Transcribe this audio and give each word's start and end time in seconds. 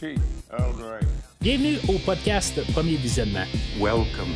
tea. 0.00 0.16
Earl 0.50 0.72
Grey. 0.78 1.00
Bienvenue 1.42 1.76
au 1.88 1.98
podcast 1.98 2.58
Premier 2.72 2.96
Visionnement. 2.96 3.44
Welcome 3.78 4.32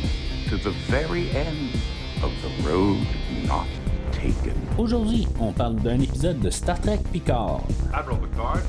to 0.49 0.57
the 0.57 0.71
very 0.89 1.27
end 1.35 1.73
of 2.21 2.31
the 2.43 2.69
road 2.69 2.99
not 3.47 3.65
taken. 4.11 4.53
Aujourd'hui, 4.77 5.27
on 5.39 5.51
parle 5.53 5.75
d'un 5.77 5.99
épisode 5.99 6.39
de 6.39 6.51
Star 6.51 6.79
Trek 6.79 6.99
Picard. 7.11 7.63
Admiral 7.93 8.19
Picard, 8.29 8.61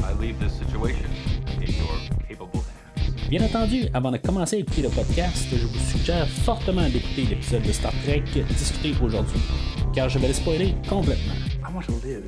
I 0.00 0.14
leave 0.18 0.38
this 0.38 0.54
situation 0.54 1.10
in 1.58 1.70
your 1.72 1.98
capable 2.26 2.60
hands. 2.96 3.28
Bien 3.28 3.42
entendu, 3.42 3.84
avant 3.92 4.10
de 4.10 4.16
commencer 4.16 4.56
à 4.56 4.58
écouter 4.60 4.82
le 4.82 4.88
podcast, 4.88 5.46
je 5.52 5.66
vous 5.66 5.90
suggère 5.90 6.26
fortement 6.26 6.88
d'écouter 6.88 7.26
l'épisode 7.26 7.62
de 7.64 7.72
Star 7.72 7.92
Trek 8.02 8.24
discuté 8.48 8.94
aujourd'hui, 9.02 9.40
car 9.94 10.08
je 10.08 10.18
vais 10.18 10.28
le 10.28 10.34
spoiler 10.34 10.74
complètement. 10.88 11.34
I 11.62 11.74
want 11.74 11.82
to 11.82 11.92
live, 12.02 12.24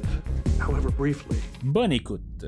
however 0.61 0.91
briefly. 0.91 1.39
Bonne 1.63 1.93
écoute. 1.93 2.45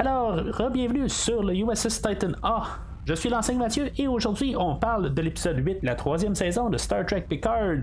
Alors, 0.00 0.36
re-bienvenue 0.36 1.08
sur 1.08 1.42
le 1.42 1.52
USS 1.56 2.00
Titan 2.00 2.30
A. 2.44 2.62
Je 3.04 3.14
suis 3.14 3.28
l'enseigne 3.28 3.58
Mathieu 3.58 3.90
et 3.96 4.06
aujourd'hui 4.06 4.54
on 4.56 4.76
parle 4.76 5.12
de 5.12 5.22
l'épisode 5.22 5.58
8 5.58 5.80
de 5.80 5.86
la 5.86 5.96
troisième 5.96 6.36
saison 6.36 6.70
de 6.70 6.78
Star 6.78 7.04
Trek 7.04 7.22
Picard, 7.28 7.78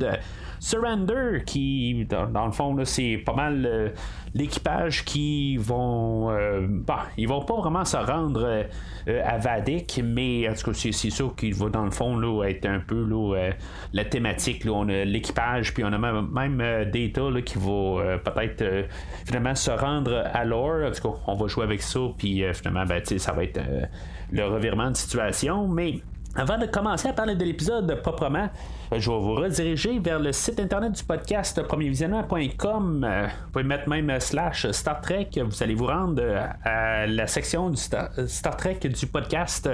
Surrender, 0.62 1.44
qui 1.46 2.06
dans, 2.06 2.46
le 2.46 2.54
fond 2.54 2.74
c'est 2.86 3.18
pas 3.18 3.34
mal 3.34 3.66
euh, 3.66 3.90
l'équipage 4.36 5.06
qui 5.06 5.56
vont 5.56 6.30
euh, 6.30 6.68
bah, 6.70 7.08
ils 7.18 7.28
vont 7.28 7.44
pas 7.44 7.56
vraiment 7.56 7.86
se 7.86 7.96
rendre 7.96 8.66
euh, 9.08 9.22
à 9.24 9.38
Vadik, 9.38 10.02
mais 10.04 10.48
en 10.50 10.54
tout 10.54 10.72
cas 10.72 10.78
c'est, 10.92 10.92
sûr 10.92 11.34
qu'il 11.36 11.56
va 11.56 11.70
dans 11.70 11.86
le 11.86 11.92
fond 11.92 12.18
là, 12.18 12.44
être 12.44 12.66
un 12.66 12.82
peu 12.82 13.02
là, 13.02 13.36
euh, 13.36 13.52
la 13.94 14.04
thématique. 14.04 14.66
Là, 14.66 14.74
on 14.74 14.90
a 14.90 15.06
l'équipage, 15.06 15.74
puis 15.74 15.84
on 15.86 15.94
a 15.94 15.98
même, 15.98 16.28
même 16.32 16.60
euh, 16.60 16.84
Data 16.84 17.30
là, 17.30 17.42
qui 17.42 17.58
va 17.58 17.72
euh, 17.72 18.18
peut-être 18.18 18.62
euh, 18.62 18.84
finalement 19.26 19.56
se 19.56 19.72
rendre 19.72 20.24
à 20.34 20.44
l'or. 20.44 20.86
En 20.86 20.92
tout 20.92 21.10
cas, 21.10 21.18
on 21.28 21.36
va 21.36 21.48
jouer 21.48 21.64
avec 21.64 21.82
ça, 21.82 22.00
puis 22.18 22.44
euh, 22.44 22.54
finalement 22.54 22.86
ben, 22.86 23.02
ça 23.06 23.32
va 23.32 23.44
être 23.44 23.58
euh, 23.58 23.86
le 24.34 24.46
revirement 24.46 24.92
de 24.92 24.98
situation, 24.98 25.66
mais 25.68 26.02
avant 26.38 26.58
de 26.58 26.66
commencer 26.66 27.08
à 27.08 27.14
parler 27.14 27.36
de 27.36 27.46
l'épisode 27.46 28.02
proprement, 28.02 28.50
je 28.92 29.10
vais 29.10 29.18
vous 29.18 29.36
rediriger 29.36 30.00
vers 30.00 30.20
le 30.20 30.34
site 30.34 30.60
internet 30.60 30.92
du 30.92 31.04
podcast 31.04 31.62
premiervisionnement.com. 31.64 33.04
Euh, 33.04 33.28
Vous 33.46 33.52
pouvez 33.54 33.64
mettre 33.64 33.88
même 33.88 34.20
slash 34.20 34.70
Star 34.72 35.00
Trek. 35.00 35.30
Vous 35.38 35.64
allez 35.64 35.76
vous 35.76 35.88
rendre 35.88 36.22
euh, 36.22 36.46
à 36.66 37.08
la 37.08 37.28
section 37.28 37.70
du 37.70 37.78
Star, 37.78 38.58
Trek 38.58 38.80
du 38.84 39.08
podcast 39.08 39.70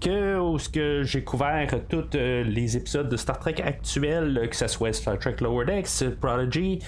que, 0.00 0.38
où 0.38 0.56
que 0.72 1.02
j'ai 1.02 1.22
couvert 1.22 1.68
tous 1.88 2.06
euh, 2.14 2.44
les 2.44 2.78
épisodes 2.78 3.08
de 3.08 3.16
Star 3.18 3.38
Trek 3.38 3.56
actuels, 3.62 4.48
que 4.50 4.56
ce 4.56 4.68
soit 4.68 4.94
Star 4.94 5.18
Trek 5.18 5.36
Lower 5.40 5.66
Decks, 5.66 6.16
Prodigy. 6.18 6.78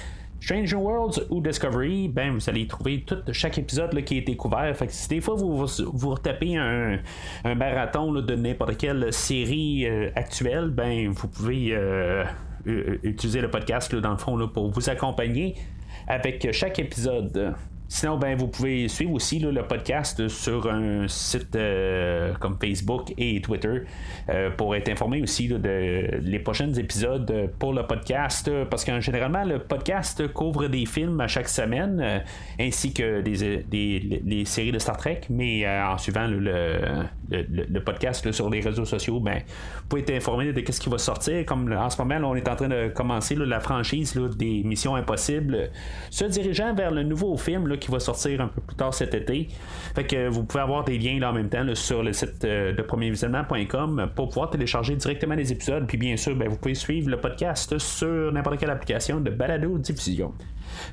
Stranger 0.42 0.76
Worlds 0.76 1.24
ou 1.30 1.40
Discovery, 1.40 2.08
ben 2.08 2.32
vous 2.32 2.50
allez 2.50 2.66
trouver 2.66 3.02
tout 3.02 3.18
chaque 3.30 3.58
épisode 3.58 3.92
là, 3.92 4.02
qui 4.02 4.16
a 4.16 4.18
été 4.18 4.36
couvert. 4.36 4.76
Fait 4.76 4.88
que 4.88 4.92
si 4.92 5.08
des 5.08 5.20
fois 5.20 5.36
vous 5.36 5.56
vous, 5.56 5.68
vous 5.92 6.10
retapez 6.10 6.56
un, 6.56 6.98
un 7.44 7.54
marathon 7.54 8.12
là, 8.12 8.22
de 8.22 8.34
n'importe 8.34 8.76
quelle 8.76 9.12
série 9.12 9.86
euh, 9.86 10.10
actuelle, 10.16 10.70
ben 10.70 11.08
vous 11.10 11.28
pouvez 11.28 11.68
euh, 11.70 12.24
euh, 12.66 12.98
utiliser 13.04 13.40
le 13.40 13.50
podcast 13.50 13.92
là, 13.92 14.00
dans 14.00 14.10
le 14.10 14.16
fond 14.16 14.48
pour 14.48 14.68
vous 14.68 14.90
accompagner 14.90 15.54
avec 16.08 16.50
chaque 16.50 16.80
épisode. 16.80 17.54
Sinon, 17.94 18.16
ben, 18.16 18.34
vous 18.38 18.48
pouvez 18.48 18.88
suivre 18.88 19.12
aussi 19.12 19.38
le 19.38 19.62
podcast 19.64 20.26
sur 20.28 20.66
un 20.66 21.06
site 21.08 21.54
euh, 21.56 22.32
comme 22.40 22.56
Facebook 22.58 23.12
et 23.18 23.38
Twitter 23.42 23.82
euh, 24.30 24.48
pour 24.56 24.74
être 24.74 24.88
informé 24.88 25.20
aussi 25.20 25.46
là, 25.46 25.58
de 25.58 26.08
les 26.22 26.38
prochains 26.38 26.72
épisodes 26.72 27.50
pour 27.58 27.74
le 27.74 27.86
podcast. 27.86 28.50
Parce 28.70 28.86
qu'en 28.86 28.98
généralement, 28.98 29.44
le 29.44 29.58
podcast 29.58 30.26
couvre 30.32 30.68
des 30.68 30.86
films 30.86 31.20
à 31.20 31.28
chaque 31.28 31.50
semaine 31.50 32.00
euh, 32.02 32.18
ainsi 32.58 32.94
que 32.94 33.20
des, 33.20 33.62
des- 33.62 34.22
les, 34.24 34.44
séries 34.46 34.72
de 34.72 34.78
Star 34.78 34.96
Trek. 34.96 35.20
Mais 35.28 35.68
en 35.68 35.98
suivant 35.98 36.26
le, 36.26 36.38
le- 36.38 37.66
le- 37.68 37.80
podcast 37.84 38.32
sur 38.32 38.48
les 38.48 38.60
réseaux 38.60 38.86
sociaux, 38.86 39.20
ben, 39.20 39.34
vous 39.36 39.88
pouvez 39.90 40.00
être 40.00 40.14
informé 40.16 40.50
de 40.50 40.72
ce 40.72 40.80
qui 40.80 40.88
va 40.88 40.96
sortir. 40.96 41.44
Comme 41.44 41.70
en 41.70 41.91
ce 41.91 42.00
moment, 42.02 42.31
on 42.31 42.34
est 42.36 42.48
en 42.48 42.56
train 42.56 42.69
de 42.69 42.88
commencer 42.88 43.34
la 43.34 43.60
franchise 43.60 44.19
des 44.38 44.62
Missions 44.64 44.97
Impossibles, 44.97 45.69
se 46.08 46.25
dirigeant 46.25 46.72
vers 46.75 46.91
le 46.91 47.02
nouveau 47.02 47.36
film 47.36 47.69
qui 47.82 47.91
va 47.91 48.00
sortir 48.00 48.41
un 48.41 48.48
peu 48.48 48.60
plus 48.60 48.76
tard 48.76 48.94
cet 48.94 49.15
été. 49.15 49.48
Fait 49.94 50.04
que 50.04 50.28
vous 50.28 50.44
pouvez 50.44 50.62
avoir 50.62 50.84
des 50.84 50.98
liens 50.98 51.20
en 51.28 51.32
même 51.32 51.48
temps 51.48 51.66
sur 51.75 52.03
le 52.03 52.12
site 52.12 52.44
euh, 52.44 52.72
de 52.72 52.82
premiervisionnement.com 52.82 54.10
pour 54.15 54.28
pouvoir 54.28 54.50
télécharger 54.50 54.97
directement 54.97 55.34
les 55.34 55.53
épisodes. 55.53 55.87
Puis 55.87 55.98
bien 55.98 56.16
sûr, 56.16 56.37
ben, 56.37 56.48
vous 56.48 56.56
pouvez 56.56 56.75
suivre 56.75 57.10
le 57.10 57.20
podcast 57.20 57.78
sur 57.78 58.32
n'importe 58.32 58.59
quelle 58.59 58.70
application 58.70 59.20
de 59.20 59.31
balado 59.31 59.78
diffusion. 59.78 60.32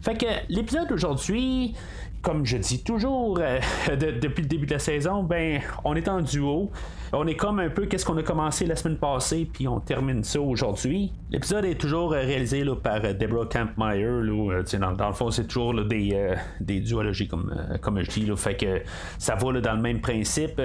Fait 0.01 0.17
que 0.17 0.25
l'épisode 0.49 0.87
d'aujourd'hui, 0.89 1.73
comme 2.21 2.45
je 2.45 2.57
dis 2.57 2.83
toujours 2.83 3.39
euh, 3.39 3.59
de- 3.95 4.19
depuis 4.19 4.41
le 4.41 4.47
début 4.47 4.65
de 4.65 4.73
la 4.73 4.79
saison, 4.79 5.23
ben 5.23 5.61
on 5.83 5.95
est 5.95 6.07
en 6.07 6.21
duo. 6.21 6.69
On 7.11 7.25
est 7.25 7.35
comme 7.35 7.59
un 7.59 7.69
peu 7.69 7.87
qu'est-ce 7.87 8.05
qu'on 8.05 8.17
a 8.17 8.23
commencé 8.23 8.67
la 8.67 8.75
semaine 8.75 8.97
passée, 8.97 9.49
puis 9.51 9.67
on 9.67 9.79
termine 9.79 10.23
ça 10.23 10.39
aujourd'hui. 10.39 11.11
L'épisode 11.31 11.65
est 11.65 11.79
toujours 11.79 12.13
euh, 12.13 12.19
réalisé 12.19 12.63
par 12.83 13.03
euh, 13.03 13.13
Deborah 13.13 13.47
Campmeyer. 13.47 14.05
Dans, 14.97 15.07
le 15.07 15.13
fond, 15.13 15.31
c'est 15.31 15.47
toujours 15.47 15.73
des, 15.85 16.79
duologies, 16.81 17.27
comme, 17.27 17.51
comme 17.81 18.01
je 18.03 18.11
dis. 18.11 18.31
Fait 18.35 18.55
que 18.55 18.81
ça 19.17 19.35
va 19.35 19.59
dans 19.59 19.73
le 19.73 19.81
même 19.81 20.01
principe. 20.01 20.61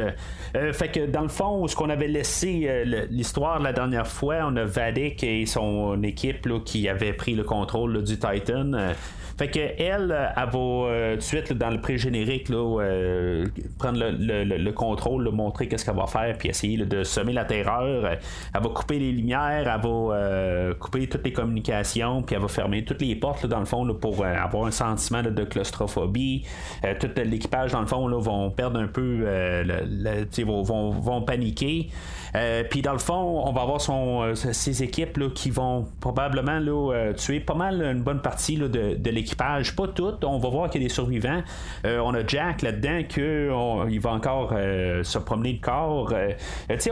Fait 0.72 0.92
que 0.92 1.06
dans 1.06 1.22
le 1.22 1.28
fond, 1.28 1.66
ce 1.66 1.74
qu'on 1.74 1.88
avait 1.88 2.08
laissé 2.08 2.84
l'histoire 3.10 3.58
la 3.60 3.72
dernière 3.72 4.06
fois, 4.06 4.36
on 4.46 4.56
a 4.56 4.64
Vadik 4.64 5.24
et 5.24 5.46
son 5.46 6.02
équipe 6.02 6.46
qui 6.64 6.88
avait 6.88 7.14
pris 7.14 7.34
le 7.34 7.44
contrôle 7.44 8.02
du 8.02 8.18
Titan. 8.18 8.92
Fait 9.36 9.48
que 9.50 9.58
elle, 9.58 10.12
euh, 10.12 10.26
elle 10.36 10.50
va 10.50 10.58
euh, 10.58 11.12
tout 11.12 11.16
de 11.18 11.22
suite 11.22 11.48
là, 11.50 11.56
dans 11.56 11.70
le 11.70 11.80
pré-générique 11.80 12.48
là, 12.48 12.80
euh, 12.82 13.46
prendre 13.78 13.98
le, 13.98 14.10
le- 14.12 14.44
le- 14.44 14.58
le 14.58 14.72
contrôle, 14.72 15.24
là, 15.24 15.30
montrer 15.32 15.66
qu'est-ce 15.68 15.84
qu'elle 15.84 15.96
va 15.96 16.06
faire, 16.06 16.36
puis 16.38 16.48
essayer 16.50 16.76
de 16.78 17.02
semer 17.04 17.32
la 17.32 17.44
terreur. 17.44 18.06
Elle 18.06 18.62
va 18.62 18.68
couper 18.68 18.98
les 18.98 19.10
lumières, 19.12 19.60
elle 19.68 19.80
va 19.80 20.14
euh, 20.14 20.74
couper 20.74 21.08
toutes 21.08 21.24
les 21.24 21.32
communications, 21.32 22.22
puis 22.22 22.36
elle 22.36 22.42
va 22.42 22.48
fermer 22.48 22.84
toutes 22.84 23.00
les 23.02 23.16
portes 23.16 23.46
dans 23.46 23.58
le 23.58 23.64
fond 23.64 23.86
pour 23.94 24.22
euh, 24.24 24.34
avoir 24.36 24.66
un 24.66 24.70
sentiment 24.70 25.22
de 25.22 25.44
claustrophobie. 25.44 26.44
Euh, 26.84 26.94
tout 27.00 27.10
l'équipage 27.16 27.72
dans 27.72 27.80
le 27.80 27.86
fond 27.86 28.06
là, 28.06 28.18
vont 28.20 28.50
perdre 28.50 28.78
un 28.80 28.86
peu, 28.86 29.02
le- 29.02 30.44
vont, 30.44 30.62
vont, 30.62 30.90
vont 30.90 31.22
paniquer. 31.22 31.88
Euh, 32.36 32.64
puis 32.68 32.82
dans 32.82 32.92
le 32.92 32.98
fond, 32.98 33.42
on 33.46 33.52
va 33.52 33.62
avoir 33.62 33.80
son, 33.80 34.22
euh, 34.22 34.34
ses 34.34 34.82
équipes 34.82 35.32
qui 35.34 35.50
vont 35.50 35.86
probablement 36.00 36.58
là, 36.58 36.92
euh, 36.92 37.12
tuer 37.12 37.40
pas 37.40 37.54
mal 37.54 37.80
une 37.82 38.02
bonne 38.02 38.20
partie 38.20 38.56
de, 38.56 39.10
l'équipage. 39.10 39.76
Pas 39.76 39.88
toutes. 39.88 40.24
On 40.24 40.38
va 40.38 40.48
voir 40.48 40.70
qu'il 40.70 40.82
y 40.82 40.84
a 40.84 40.88
des 40.88 40.94
survivants. 40.94 41.42
On 41.84 42.14
a 42.14 42.26
Jack 42.26 42.62
là-dedans 42.62 43.02
que 43.08 43.50
on- 43.52 43.86
il 43.88 44.00
va 44.00 44.10
encore 44.10 44.50
se 44.50 45.18
promener 45.18 45.52
le 45.52 45.60
corps. 45.60 46.12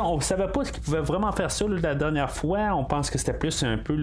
On 0.00 0.20
savait 0.20 0.48
pas 0.48 0.64
ce 0.64 0.72
qu'il 0.72 0.82
pouvait 0.82 1.00
vraiment 1.00 1.32
faire 1.32 1.50
ça 1.50 1.64
la 1.68 1.94
dernière 1.94 2.30
fois. 2.30 2.74
On 2.74 2.84
pense 2.84 3.10
que 3.10 3.18
c'était 3.18 3.32
plus 3.32 3.62
un 3.64 3.78
peu 3.78 3.94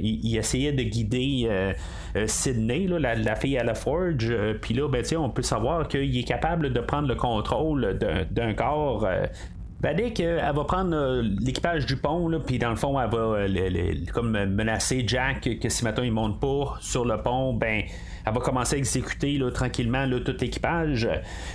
il, 0.00 0.24
il 0.24 0.36
essayait 0.36 0.72
de 0.72 0.82
guider 0.82 1.72
Sydney, 2.26 2.86
la, 2.86 3.34
fille 3.34 3.58
à 3.58 3.64
la 3.64 3.74
forge. 3.74 4.32
Puis 4.60 4.74
là, 4.74 4.88
ben, 4.88 5.04
on 5.18 5.30
peut 5.30 5.42
savoir 5.42 5.88
qu'il 5.88 6.16
est 6.16 6.24
capable 6.24 6.72
de 6.72 6.80
prendre 6.80 7.08
le 7.08 7.16
contrôle 7.16 7.98
d'un 8.30 8.54
corps. 8.54 9.06
Vadik, 9.86 10.18
euh, 10.18 10.40
elle 10.42 10.56
va 10.56 10.64
prendre 10.64 10.96
euh, 10.96 11.22
l'équipage 11.22 11.86
du 11.86 11.96
pont, 11.96 12.28
puis 12.44 12.58
dans 12.58 12.70
le 12.70 12.76
fond, 12.76 13.00
elle 13.00 13.08
va 13.08 13.18
euh, 13.18 13.94
comme 14.12 14.32
menacer 14.46 15.04
Jack 15.06 15.48
que 15.62 15.68
si 15.68 15.84
maintenant 15.84 16.02
il 16.02 16.10
monte 16.10 16.40
pas 16.40 16.76
sur 16.80 17.04
le 17.04 17.22
pont, 17.22 17.54
ben 17.54 17.84
elle 18.26 18.34
va 18.34 18.40
commencer 18.40 18.74
à 18.74 18.78
exécuter 18.78 19.40
tranquillement 19.54 20.04
tout 20.24 20.34
l'équipage. 20.40 21.08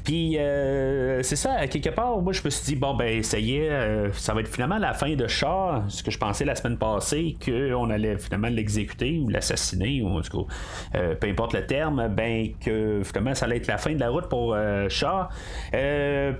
Puis 0.05 0.37
euh, 0.37 1.21
c'est 1.21 1.35
ça, 1.35 1.67
quelque 1.67 1.89
part, 1.89 2.21
moi 2.21 2.31
je 2.31 2.41
me 2.43 2.49
suis 2.49 2.73
dit, 2.73 2.75
bon 2.75 2.95
ben 2.95 3.21
ça 3.23 3.39
y 3.39 3.57
est, 3.57 3.69
euh, 3.69 4.11
ça 4.13 4.33
va 4.33 4.41
être 4.41 4.47
finalement 4.47 4.77
la 4.77 4.93
fin 4.93 5.13
de 5.15 5.27
Shaw, 5.27 5.83
ce 5.89 6.01
que 6.01 6.11
je 6.11 6.17
pensais 6.17 6.45
la 6.45 6.55
semaine 6.55 6.77
passée, 6.77 7.35
qu'on 7.43 7.89
allait 7.89 8.17
finalement 8.17 8.47
l'exécuter 8.47 9.19
ou 9.19 9.27
l'assassiner, 9.27 10.01
ou 10.01 10.17
en 10.17 10.21
tout 10.21 10.45
cas, 10.45 10.53
euh, 10.95 11.15
peu 11.15 11.27
importe 11.27 11.53
le 11.53 11.65
terme, 11.65 12.07
ben 12.07 12.49
que 12.63 13.01
finalement 13.03 13.35
ça 13.35 13.45
allait 13.45 13.57
être 13.57 13.67
la 13.67 13.77
fin 13.77 13.93
de 13.93 13.99
la 13.99 14.09
route 14.09 14.29
pour 14.29 14.55
Shaw. 14.87 15.27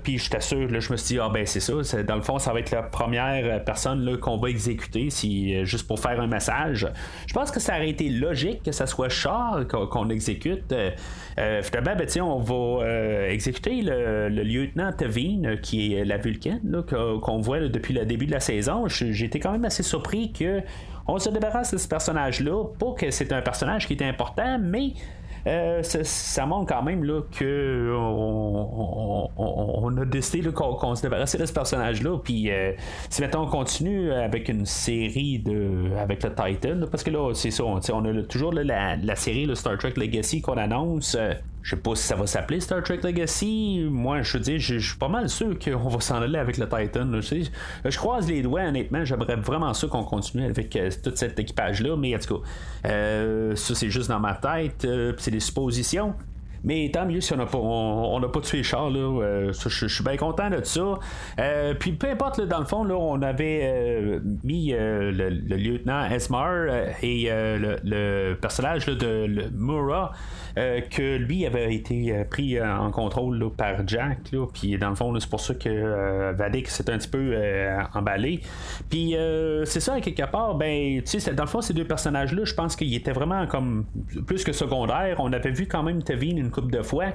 Puis 0.02 0.18
je 0.18 0.30
t'assure, 0.30 0.68
là, 0.70 0.80
je 0.80 0.92
me 0.92 0.96
suis 0.96 1.14
dit, 1.14 1.20
ah 1.20 1.28
ben 1.28 1.44
c'est 1.44 1.60
ça, 1.60 2.02
dans 2.02 2.16
le 2.16 2.22
fond, 2.22 2.38
ça 2.38 2.52
va 2.52 2.60
être 2.60 2.70
la 2.70 2.82
première 2.82 3.62
personne 3.64 4.18
qu'on 4.18 4.38
va 4.38 4.48
exécuter, 4.48 5.10
si, 5.10 5.64
juste 5.66 5.86
pour 5.86 6.00
faire 6.00 6.20
un 6.20 6.26
message. 6.26 6.88
Je 7.26 7.34
pense 7.34 7.50
que 7.50 7.60
ça 7.60 7.76
aurait 7.76 7.90
été 7.90 8.08
logique 8.08 8.62
que 8.62 8.72
ça 8.72 8.86
soit 8.86 9.10
Shaw 9.10 9.66
qu'on 9.68 9.86
qu'on 9.86 10.08
exécute. 10.22 10.72
Euh, 10.72 10.90
euh, 11.38 11.62
finalement, 11.62 11.94
ben, 11.96 12.22
on 12.22 12.38
va 12.38 12.84
euh, 12.84 13.28
exécuter 13.28 13.82
le, 13.82 14.28
lieutenant 14.28 14.92
Tevin, 14.92 15.42
euh, 15.44 15.56
qui 15.56 15.94
est 15.94 16.04
la 16.04 16.18
Vulcaine, 16.18 16.82
qu'on 16.88 17.40
voit 17.40 17.60
depuis 17.68 17.94
le 17.94 18.04
début 18.04 18.26
de 18.26 18.32
la 18.32 18.40
saison. 18.40 18.86
Été 18.86 19.40
quand 19.40 19.52
même 19.52 19.64
assez 19.64 19.82
surpris 19.82 20.32
que 20.32 20.60
on 21.08 21.18
se 21.18 21.30
débarrasse 21.30 21.72
de 21.72 21.78
ce 21.78 21.88
personnage-là. 21.88 22.64
Pas 22.78 22.92
que 22.96 23.10
c'est 23.10 23.32
un 23.32 23.42
personnage 23.42 23.86
qui 23.86 23.94
est 23.94 24.02
important, 24.02 24.58
mais 24.58 24.92
euh, 25.46 25.82
ça, 25.82 26.04
ça 26.04 26.46
montre 26.46 26.72
quand 26.74 26.82
même 26.82 27.04
là, 27.04 27.20
que 27.38 27.94
on, 27.96 29.28
on- 29.36 29.84
on- 29.84 29.96
a 29.98 30.04
décidé 30.04 30.50
qu'on, 30.52 30.74
qu'on 30.74 30.94
se 30.94 31.02
débarrassait 31.02 31.38
de 31.38 31.46
ce 31.46 31.52
personnage-là. 31.52 32.18
Puis 32.22 32.50
euh, 32.50 32.72
si 33.10 33.20
maintenant 33.22 33.44
on 33.44 33.50
continue 33.50 34.12
avec 34.12 34.48
une 34.48 34.64
série 34.66 35.38
de 35.38 35.94
avec 35.98 36.22
le 36.22 36.30
Titan, 36.34 36.80
parce 36.90 37.02
que 37.02 37.10
là, 37.10 37.32
c'est 37.34 37.50
ça, 37.50 37.64
on, 37.64 37.80
on 37.92 38.04
a 38.18 38.22
toujours 38.22 38.52
la, 38.52 38.96
la 38.96 39.16
série 39.16 39.46
le 39.46 39.54
Star 39.54 39.76
Trek 39.78 39.94
Legacy 39.96 40.40
qu'on 40.40 40.56
annonce. 40.56 41.16
Je 41.62 41.70
sais 41.70 41.80
pas 41.80 41.94
si 41.94 42.02
ça 42.02 42.16
va 42.16 42.26
s'appeler 42.26 42.60
Star 42.60 42.82
Trek 42.82 43.00
Legacy. 43.04 43.86
Moi, 43.88 44.22
je 44.22 44.38
je 44.42 44.78
suis 44.78 44.98
pas 44.98 45.08
mal 45.08 45.28
sûr 45.28 45.56
qu'on 45.58 45.88
va 45.88 46.00
s'en 46.00 46.20
aller 46.20 46.38
avec 46.38 46.58
le 46.58 46.66
Titan. 46.66 47.08
je, 47.20 47.96
croise 47.96 48.28
les 48.28 48.42
doigts, 48.42 48.62
honnêtement. 48.62 49.04
J'aimerais 49.04 49.36
vraiment 49.36 49.72
ça 49.72 49.86
qu'on 49.86 50.02
continue 50.02 50.46
avec 50.46 50.74
euh, 50.74 50.90
tout 51.02 51.12
cet 51.14 51.38
équipage-là. 51.38 51.96
Mais 51.96 52.16
en 52.16 52.18
tout 52.18 52.38
cas, 52.38 52.88
euh, 52.88 53.54
ça, 53.54 53.74
c'est 53.76 53.90
juste 53.90 54.08
dans 54.08 54.18
ma 54.18 54.34
tête. 54.34 54.84
Euh, 54.84 55.12
c'est 55.18 55.30
des 55.30 55.40
suppositions. 55.40 56.14
Mais 56.64 56.90
tant 56.92 57.06
mieux 57.06 57.20
si 57.20 57.32
on 57.32 57.36
n'a 57.36 57.46
pas, 57.46 57.58
on, 57.58 58.20
pas 58.20 58.40
tué 58.40 58.62
Charles. 58.62 58.96
Euh, 58.96 59.52
je, 59.52 59.86
suis 59.86 60.04
bien 60.04 60.16
content 60.16 60.50
de 60.50 60.62
ça. 60.62 60.94
Euh, 61.38 61.74
puis 61.74 61.92
peu 61.92 62.08
importe, 62.08 62.40
dans 62.40 62.60
le 62.60 62.64
fond, 62.64 62.84
là, 62.84 62.94
on 62.94 63.20
avait 63.22 63.60
euh, 63.64 64.20
mis 64.44 64.70
le, 64.70 65.28
lieutenant 65.30 66.04
Esmar 66.04 66.66
et 67.02 67.28
le, 67.30 68.34
personnage 68.34 68.86
de 68.86 69.50
Mura, 69.52 70.12
que 70.54 71.16
lui 71.16 71.46
avait 71.46 71.74
été 71.74 72.24
pris 72.30 72.60
en 72.62 72.90
contrôle 72.90 73.50
par 73.56 73.86
Jack. 73.86 74.18
Puis 74.52 74.78
dans 74.78 74.90
le 74.90 74.94
fond, 74.94 75.14
c'est 75.18 75.28
pour 75.28 75.40
ça 75.40 75.54
que 75.54 76.32
Vadik 76.32 76.68
s'est 76.68 76.90
un 76.90 76.98
petit 76.98 77.08
peu 77.08 77.36
emballé. 77.94 78.40
Puis 78.88 79.14
c'est 79.64 79.80
ça, 79.80 80.00
quelque 80.00 80.30
part, 80.30 80.54
ben, 80.54 81.02
dans 81.34 81.42
le 81.42 81.48
fond, 81.48 81.60
ces 81.60 81.74
deux 81.74 81.86
personnages-là, 81.86 82.44
je 82.44 82.54
pense 82.54 82.76
qu'ils 82.76 82.94
étaient 82.94 83.12
vraiment 83.12 83.46
comme 83.46 83.84
plus 84.26 84.44
que 84.44 84.52
secondaires. 84.52 85.16
On 85.18 85.32
avait 85.32 85.50
vu 85.50 85.66
quand 85.66 85.82
même 85.82 86.02
Tevin 86.02 86.36
une 86.36 86.51
couple 86.52 86.72
de 86.72 86.82
fois. 86.82 87.06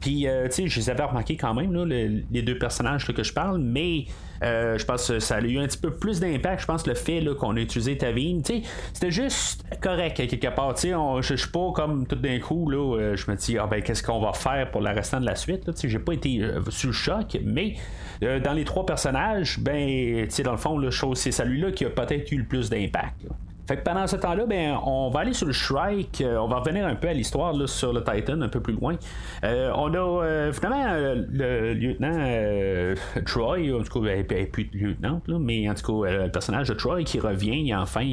Puis, 0.00 0.26
euh, 0.26 0.46
tu 0.46 0.54
sais, 0.54 0.68
je 0.68 0.80
les 0.80 0.90
avais 0.90 1.04
remarqués 1.04 1.36
quand 1.36 1.54
même, 1.54 1.72
là, 1.72 1.84
les 1.84 2.42
deux 2.42 2.58
personnages 2.58 3.06
que 3.06 3.22
je 3.22 3.32
parle, 3.32 3.58
mais 3.58 4.06
euh, 4.42 4.76
je 4.76 4.84
pense 4.84 5.08
que 5.08 5.20
ça 5.20 5.36
a 5.36 5.40
eu 5.40 5.58
un 5.58 5.66
petit 5.66 5.78
peu 5.78 5.90
plus 5.92 6.20
d'impact. 6.20 6.62
Je 6.62 6.66
pense 6.66 6.86
le 6.86 6.94
fait 6.94 7.24
qu'on 7.38 7.56
a 7.56 7.60
utilisé 7.60 7.96
Tavine, 7.96 8.42
c'était 8.44 9.10
juste 9.10 9.64
correct 9.80 10.16
quelque 10.16 10.54
part. 10.54 10.74
Tu 10.74 10.90
sais, 10.90 10.94
je 11.20 11.34
suis 11.34 11.50
pas 11.50 11.70
comme 11.72 12.06
tout 12.06 12.16
d'un 12.16 12.40
coup, 12.40 12.68
là, 12.68 12.96
euh, 12.98 13.16
je 13.16 13.30
me 13.30 13.36
dis, 13.36 13.58
ah 13.58 13.66
ben, 13.66 13.82
qu'est-ce 13.82 14.02
qu'on 14.02 14.20
va 14.20 14.32
faire 14.32 14.70
pour 14.70 14.80
le 14.80 14.90
restant 14.90 15.20
de 15.20 15.26
la 15.26 15.36
suite? 15.36 15.64
Tu 15.66 15.72
sais, 15.74 15.88
j'ai 15.88 15.98
pas 15.98 16.14
été 16.14 16.42
sous 16.70 16.88
le 16.88 16.92
choc, 16.92 17.38
mais 17.44 17.74
dans 18.20 18.52
les 18.52 18.64
trois 18.64 18.86
personnages, 18.86 19.58
ben, 19.60 20.24
tu 20.24 20.30
sais, 20.30 20.42
dans 20.42 20.52
le 20.52 20.58
fond, 20.58 20.80
c'est 21.14 21.32
celui-là 21.32 21.72
qui 21.72 21.84
a 21.84 21.90
peut-être 21.90 22.30
eu 22.32 22.38
le 22.38 22.44
plus 22.44 22.70
d'impact. 22.70 23.26
Fait 23.66 23.76
que 23.76 23.82
pendant 23.82 24.06
ce 24.06 24.16
temps-là, 24.16 24.44
ben, 24.46 24.76
on 24.84 25.10
va 25.10 25.20
aller 25.20 25.32
sur 25.32 25.46
le 25.46 25.52
Shrike. 25.52 26.20
Euh, 26.20 26.36
on 26.38 26.48
va 26.48 26.56
revenir 26.56 26.86
un 26.86 26.96
peu 26.96 27.08
à 27.08 27.12
l'histoire 27.12 27.54
sur 27.68 27.92
le 27.92 28.02
Titan, 28.02 28.40
un 28.40 28.48
peu 28.48 28.60
plus 28.60 28.74
loin. 28.74 28.96
Euh, 29.44 29.70
on 29.76 29.92
a 29.94 29.98
euh, 29.98 30.52
finalement 30.52 31.22
le 31.30 31.72
lieutenant 31.74 32.94
Troy, 33.24 33.72
en 33.72 33.82
tout 33.82 34.00
cas, 34.00 34.08
elle 34.08 34.26
n'est 34.28 34.46
plus 34.46 34.68
lieutenant, 34.72 35.20
mais 35.28 35.68
en 35.70 35.74
tout 35.74 36.02
cas, 36.02 36.10
le 36.24 36.30
personnage 36.30 36.68
de 36.68 36.74
Troy 36.74 37.04
qui 37.04 37.20
revient 37.20 37.74
enfin 37.74 38.06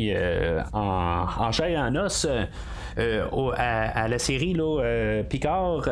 en, 0.74 1.26
en 1.38 1.52
chair 1.52 1.68
et 1.68 1.78
en 1.78 1.96
os. 1.96 2.28
À, 3.58 4.08
la 4.08 4.20
série 4.20 4.54
là, 4.54 5.24
Picard. 5.28 5.88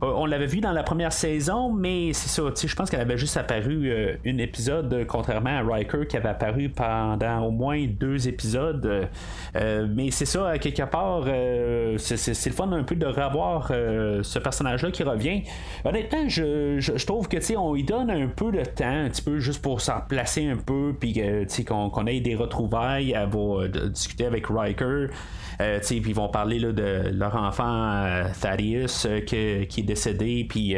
on 0.00 0.26
l'avait 0.26 0.46
vu 0.46 0.60
dans 0.60 0.72
la 0.72 0.82
première 0.82 1.12
saison, 1.12 1.72
mais 1.72 2.12
c'est 2.12 2.28
ça, 2.28 2.42
je 2.66 2.74
pense 2.74 2.90
qu'elle 2.90 3.00
avait 3.00 3.18
juste 3.18 3.36
apparu 3.36 3.92
un 4.26 4.38
épisode, 4.38 5.04
contrairement 5.06 5.50
à 5.50 5.62
Riker 5.62 6.06
qui 6.06 6.16
avait 6.16 6.28
apparu 6.28 6.68
pendant 6.68 7.46
au 7.46 7.50
moins 7.50 7.86
deux 7.86 8.28
épisodes. 8.28 9.08
Euh, 9.56 9.86
mais 9.88 10.10
c'est 10.10 10.26
ça, 10.26 10.58
quelque 10.58 10.82
part, 10.82 11.24
euh, 11.26 11.96
c'est 11.98 12.46
le 12.46 12.52
fun 12.52 12.70
un 12.72 12.82
peu 12.82 12.94
de 12.94 13.06
revoir 13.06 13.68
euh, 13.70 14.22
ce 14.22 14.38
personnage-là 14.38 14.90
qui 14.90 15.02
revient. 15.02 15.42
Honnêtement, 15.84 16.28
je, 16.28 17.04
trouve 17.04 17.28
que 17.28 17.38
on 17.56 17.74
lui 17.74 17.84
donne 17.84 18.10
un 18.10 18.28
peu 18.28 18.52
de 18.52 18.64
temps, 18.64 19.04
un 19.04 19.08
petit 19.08 19.22
peu 19.22 19.38
juste 19.38 19.62
pour 19.62 19.80
s'en 19.80 20.00
placer 20.00 20.46
un 20.46 20.56
peu, 20.56 20.94
puis 20.98 21.20
qu'on 21.66 22.06
ait 22.06 22.20
des 22.20 22.34
retrouvailles, 22.34 23.14
à 23.14 23.28
discuter 23.88 24.26
avec 24.26 24.46
Riker. 24.46 25.08
Euh, 25.60 25.78
puis 25.80 26.02
ils 26.06 26.14
vont 26.14 26.28
parler 26.28 26.49
là, 26.58 26.72
de 26.72 27.10
leur 27.12 27.34
enfant 27.34 27.64
euh, 27.66 28.24
Thaddeus 28.40 29.06
euh, 29.06 29.20
qui 29.20 29.36
est 29.36 29.82
décédé, 29.82 30.46
puis 30.48 30.74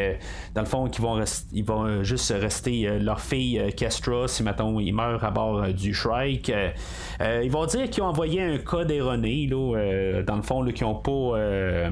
dans 0.55 0.63
le 0.63 0.67
fond, 0.67 0.87
ils 0.87 1.01
vont, 1.01 1.25
ils 1.53 1.65
vont 1.65 2.03
juste 2.03 2.33
rester 2.39 2.99
leur 2.99 3.21
fille 3.21 3.63
Kestra 3.77 4.29
si 4.29 4.43
maintenant 4.43 4.79
il 4.79 4.93
meurt 4.95 5.23
à 5.25 5.31
bord 5.31 5.69
du 5.69 5.95
Shrike. 5.95 6.53
ils 7.21 7.51
vont 7.51 7.67
dire 7.67 7.91
qu'ils 7.91 8.03
ont 8.03 8.07
envoyé 8.07 8.43
un 8.43 8.59
code 8.59 8.91
erroné, 8.91 9.47
là, 9.51 10.23
dans 10.23 10.37
le 10.37 10.43
fond, 10.43 10.65
qu'ils 10.65 10.87
n'ont 10.87 10.95
pas 10.97 11.91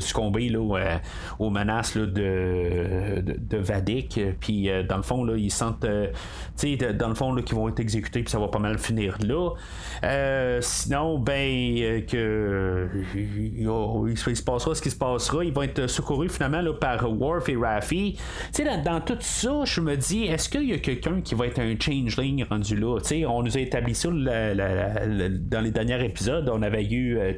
succombé 0.00 0.48
là, 0.48 0.98
aux 1.38 1.50
menaces 1.50 1.96
de, 1.96 3.22
de, 3.22 3.58
Vadik. 3.58 4.20
Puis 4.40 4.68
dans 4.88 4.96
le 4.96 5.02
fond, 5.02 5.24
là, 5.24 5.36
ils 5.36 5.50
sentent, 5.50 5.86
dans 5.86 7.08
le 7.08 7.14
fond, 7.14 7.34
qu'ils 7.36 7.56
vont 7.56 7.68
être 7.68 7.80
exécutés, 7.80 8.22
puis 8.22 8.30
ça 8.30 8.38
va 8.38 8.48
pas 8.48 8.58
mal 8.58 8.78
finir 8.78 9.18
là. 9.22 10.60
sinon, 10.60 11.18
ben, 11.18 11.95
euh, 12.14 12.86
que 12.92 14.08
il, 14.08 14.36
se 14.36 14.42
passera 14.42 14.74
ce 14.74 14.82
qui 14.82 14.90
se 14.90 14.96
passera. 14.96 15.44
Ils 15.44 15.52
vont 15.52 15.62
être 15.62 15.86
secourus 15.86 16.28
finalement 16.28 16.60
là, 16.60 16.72
par 16.72 17.10
Worf 17.10 17.48
et 17.48 17.56
Raffi. 17.56 18.18
Tu 18.54 18.64
sais, 18.64 18.82
dans, 18.82 19.00
tout 19.00 19.16
ça, 19.20 19.64
je 19.64 19.80
me 19.80 19.96
dis, 19.96 20.24
est-ce 20.24 20.48
qu'il 20.48 20.64
y 20.64 20.72
a 20.72 20.78
quelqu'un 20.78 21.20
qui 21.20 21.34
va 21.34 21.46
être 21.46 21.58
un 21.58 21.74
changeling 21.78 22.44
rendu 22.44 22.76
là? 22.76 22.98
Tu 23.00 23.08
sais, 23.08 23.26
on 23.26 23.42
nous 23.42 23.56
a 23.56 23.60
établi 23.60 23.94
ça 23.94 24.08
dans 24.10 25.60
les 25.62 25.70
derniers 25.70 26.04
épisodes. 26.04 26.48
On 26.52 26.62
avait 26.62 26.84
eu 26.84 27.18
euh, 27.18 27.32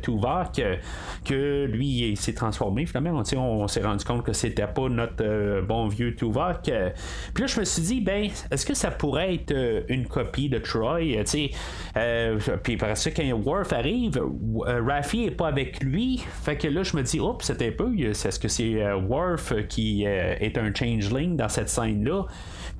que 1.25 1.65
lui, 1.67 2.17
s'est 2.17 2.35
transformé 2.35 2.87
finalement. 2.87 3.23
On, 3.35 3.39
on 3.39 3.69
s'est 3.69 3.83
rendu 3.83 4.05
compte 4.05 4.25
que 4.25 4.33
c'était 4.33 4.67
pas 4.67 4.89
notre 4.89 5.23
euh, 5.25 5.63
bon 5.63 5.89
vieux 5.89 6.15
Tuvok. 6.15 6.63
Puis 6.63 7.43
là, 7.43 7.47
je 7.47 7.61
me 7.61 7.65
suis 7.65 7.83
dit, 7.83 8.01
ben, 8.01 8.29
est-ce 8.51 8.67
que 8.67 8.75
ça 8.75 8.91
pourrait 8.91 9.35
être 9.35 9.85
une 9.89 10.07
copie 10.07 10.49
de 10.49 10.59
Troy? 10.59 11.01
Tu 11.25 11.27
sais, 11.27 11.51
puis 12.63 12.77
parce 12.77 13.09
que 13.09 13.11
quand 13.11 13.39
Worf 13.45 13.73
arrive, 13.73 14.21
euh, 14.67 14.83
Raffi 14.83 15.25
est 15.25 15.31
pas 15.31 15.49
avec 15.49 15.83
lui. 15.83 16.25
Fait 16.43 16.57
que 16.57 16.69
là, 16.69 16.83
je 16.83 16.97
me 16.97 17.03
dis, 17.03 17.21
oups, 17.21 17.45
c'était 17.45 17.71
peu. 17.71 17.97
Est-ce 17.99 18.39
que 18.39 18.49
c'est 18.49 18.83
euh, 18.83 18.97
Worf 18.97 19.53
qui 19.69 20.07
euh, 20.07 20.35
est 20.41 20.57
un 20.59 20.73
changeling 20.75 21.37
dans 21.37 21.49
cette 21.49 21.69
scène-là? 21.69 22.27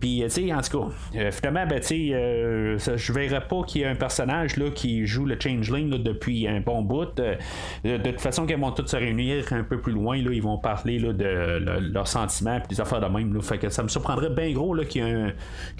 Puis, 0.01 0.23
tu 0.25 0.31
sais, 0.31 0.53
en 0.53 0.61
tout 0.61 0.81
cas, 0.81 1.31
finalement, 1.33 1.67
ben, 1.67 1.81
tu 1.81 1.87
sais, 1.87 2.97
je 2.97 3.13
verrais 3.13 3.47
pas 3.49 3.63
qu'il 3.65 3.81
y 3.81 3.85
ait 3.85 3.89
un 3.89 3.97
personnage 3.97 4.57
là, 4.57 4.71
qui 4.71 5.05
joue 5.07 5.25
le 5.25 5.37
changeling 5.41 5.91
depuis 5.91 6.47
un 6.47 6.61
bon 6.61 6.83
bout. 6.83 7.17
de, 7.17 7.97
toute 7.97 8.21
façon, 8.21 8.47
qu'ils 8.47 8.59
vont 8.59 8.71
tous 8.71 8.87
se 8.87 8.97
réunir 8.97 9.53
un 9.53 9.65
peu 9.65 9.81
plus 9.81 9.93
loin, 9.93 10.17
là, 10.23 10.31
ils 10.33 10.43
vont 10.43 10.59
parler 10.59 11.01
là, 11.01 11.13
de 11.13 11.91
leurs 11.93 12.07
sentiments 12.07 12.59
et 12.59 12.69
des 12.69 12.81
affaires 12.81 13.01
de 13.01 13.07
même. 13.07 13.43
Fait 13.43 13.59
que 13.59 13.71
ça 13.71 13.83
me 13.83 13.89
surprendrait 13.89 14.31
bien 14.31 14.53
gros 14.53 14.77
qu'il 14.85 15.03
y 15.03 15.05
ait, 15.05 15.13
un, 15.13 15.33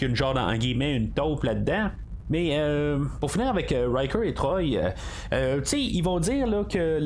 une 0.03 0.17
genre, 0.17 0.37
en 0.37 0.57
guillemets, 0.57 0.97
une 0.97 1.11
taupe 1.11 1.45
là-dedans. 1.45 1.91
Mais 2.31 2.51
euh, 2.53 2.99
pour 3.21 3.31
finir 3.31 3.49
avec 3.49 3.73
euh, 3.73 3.89
Riker 3.91 4.23
et 4.25 4.35
Troy, 4.35 4.63
euh, 5.33 5.61
sais, 5.65 5.81
ils 5.81 6.03
vont 6.03 6.21
dire 6.21 6.47
là, 6.47 6.65
que 6.65 6.99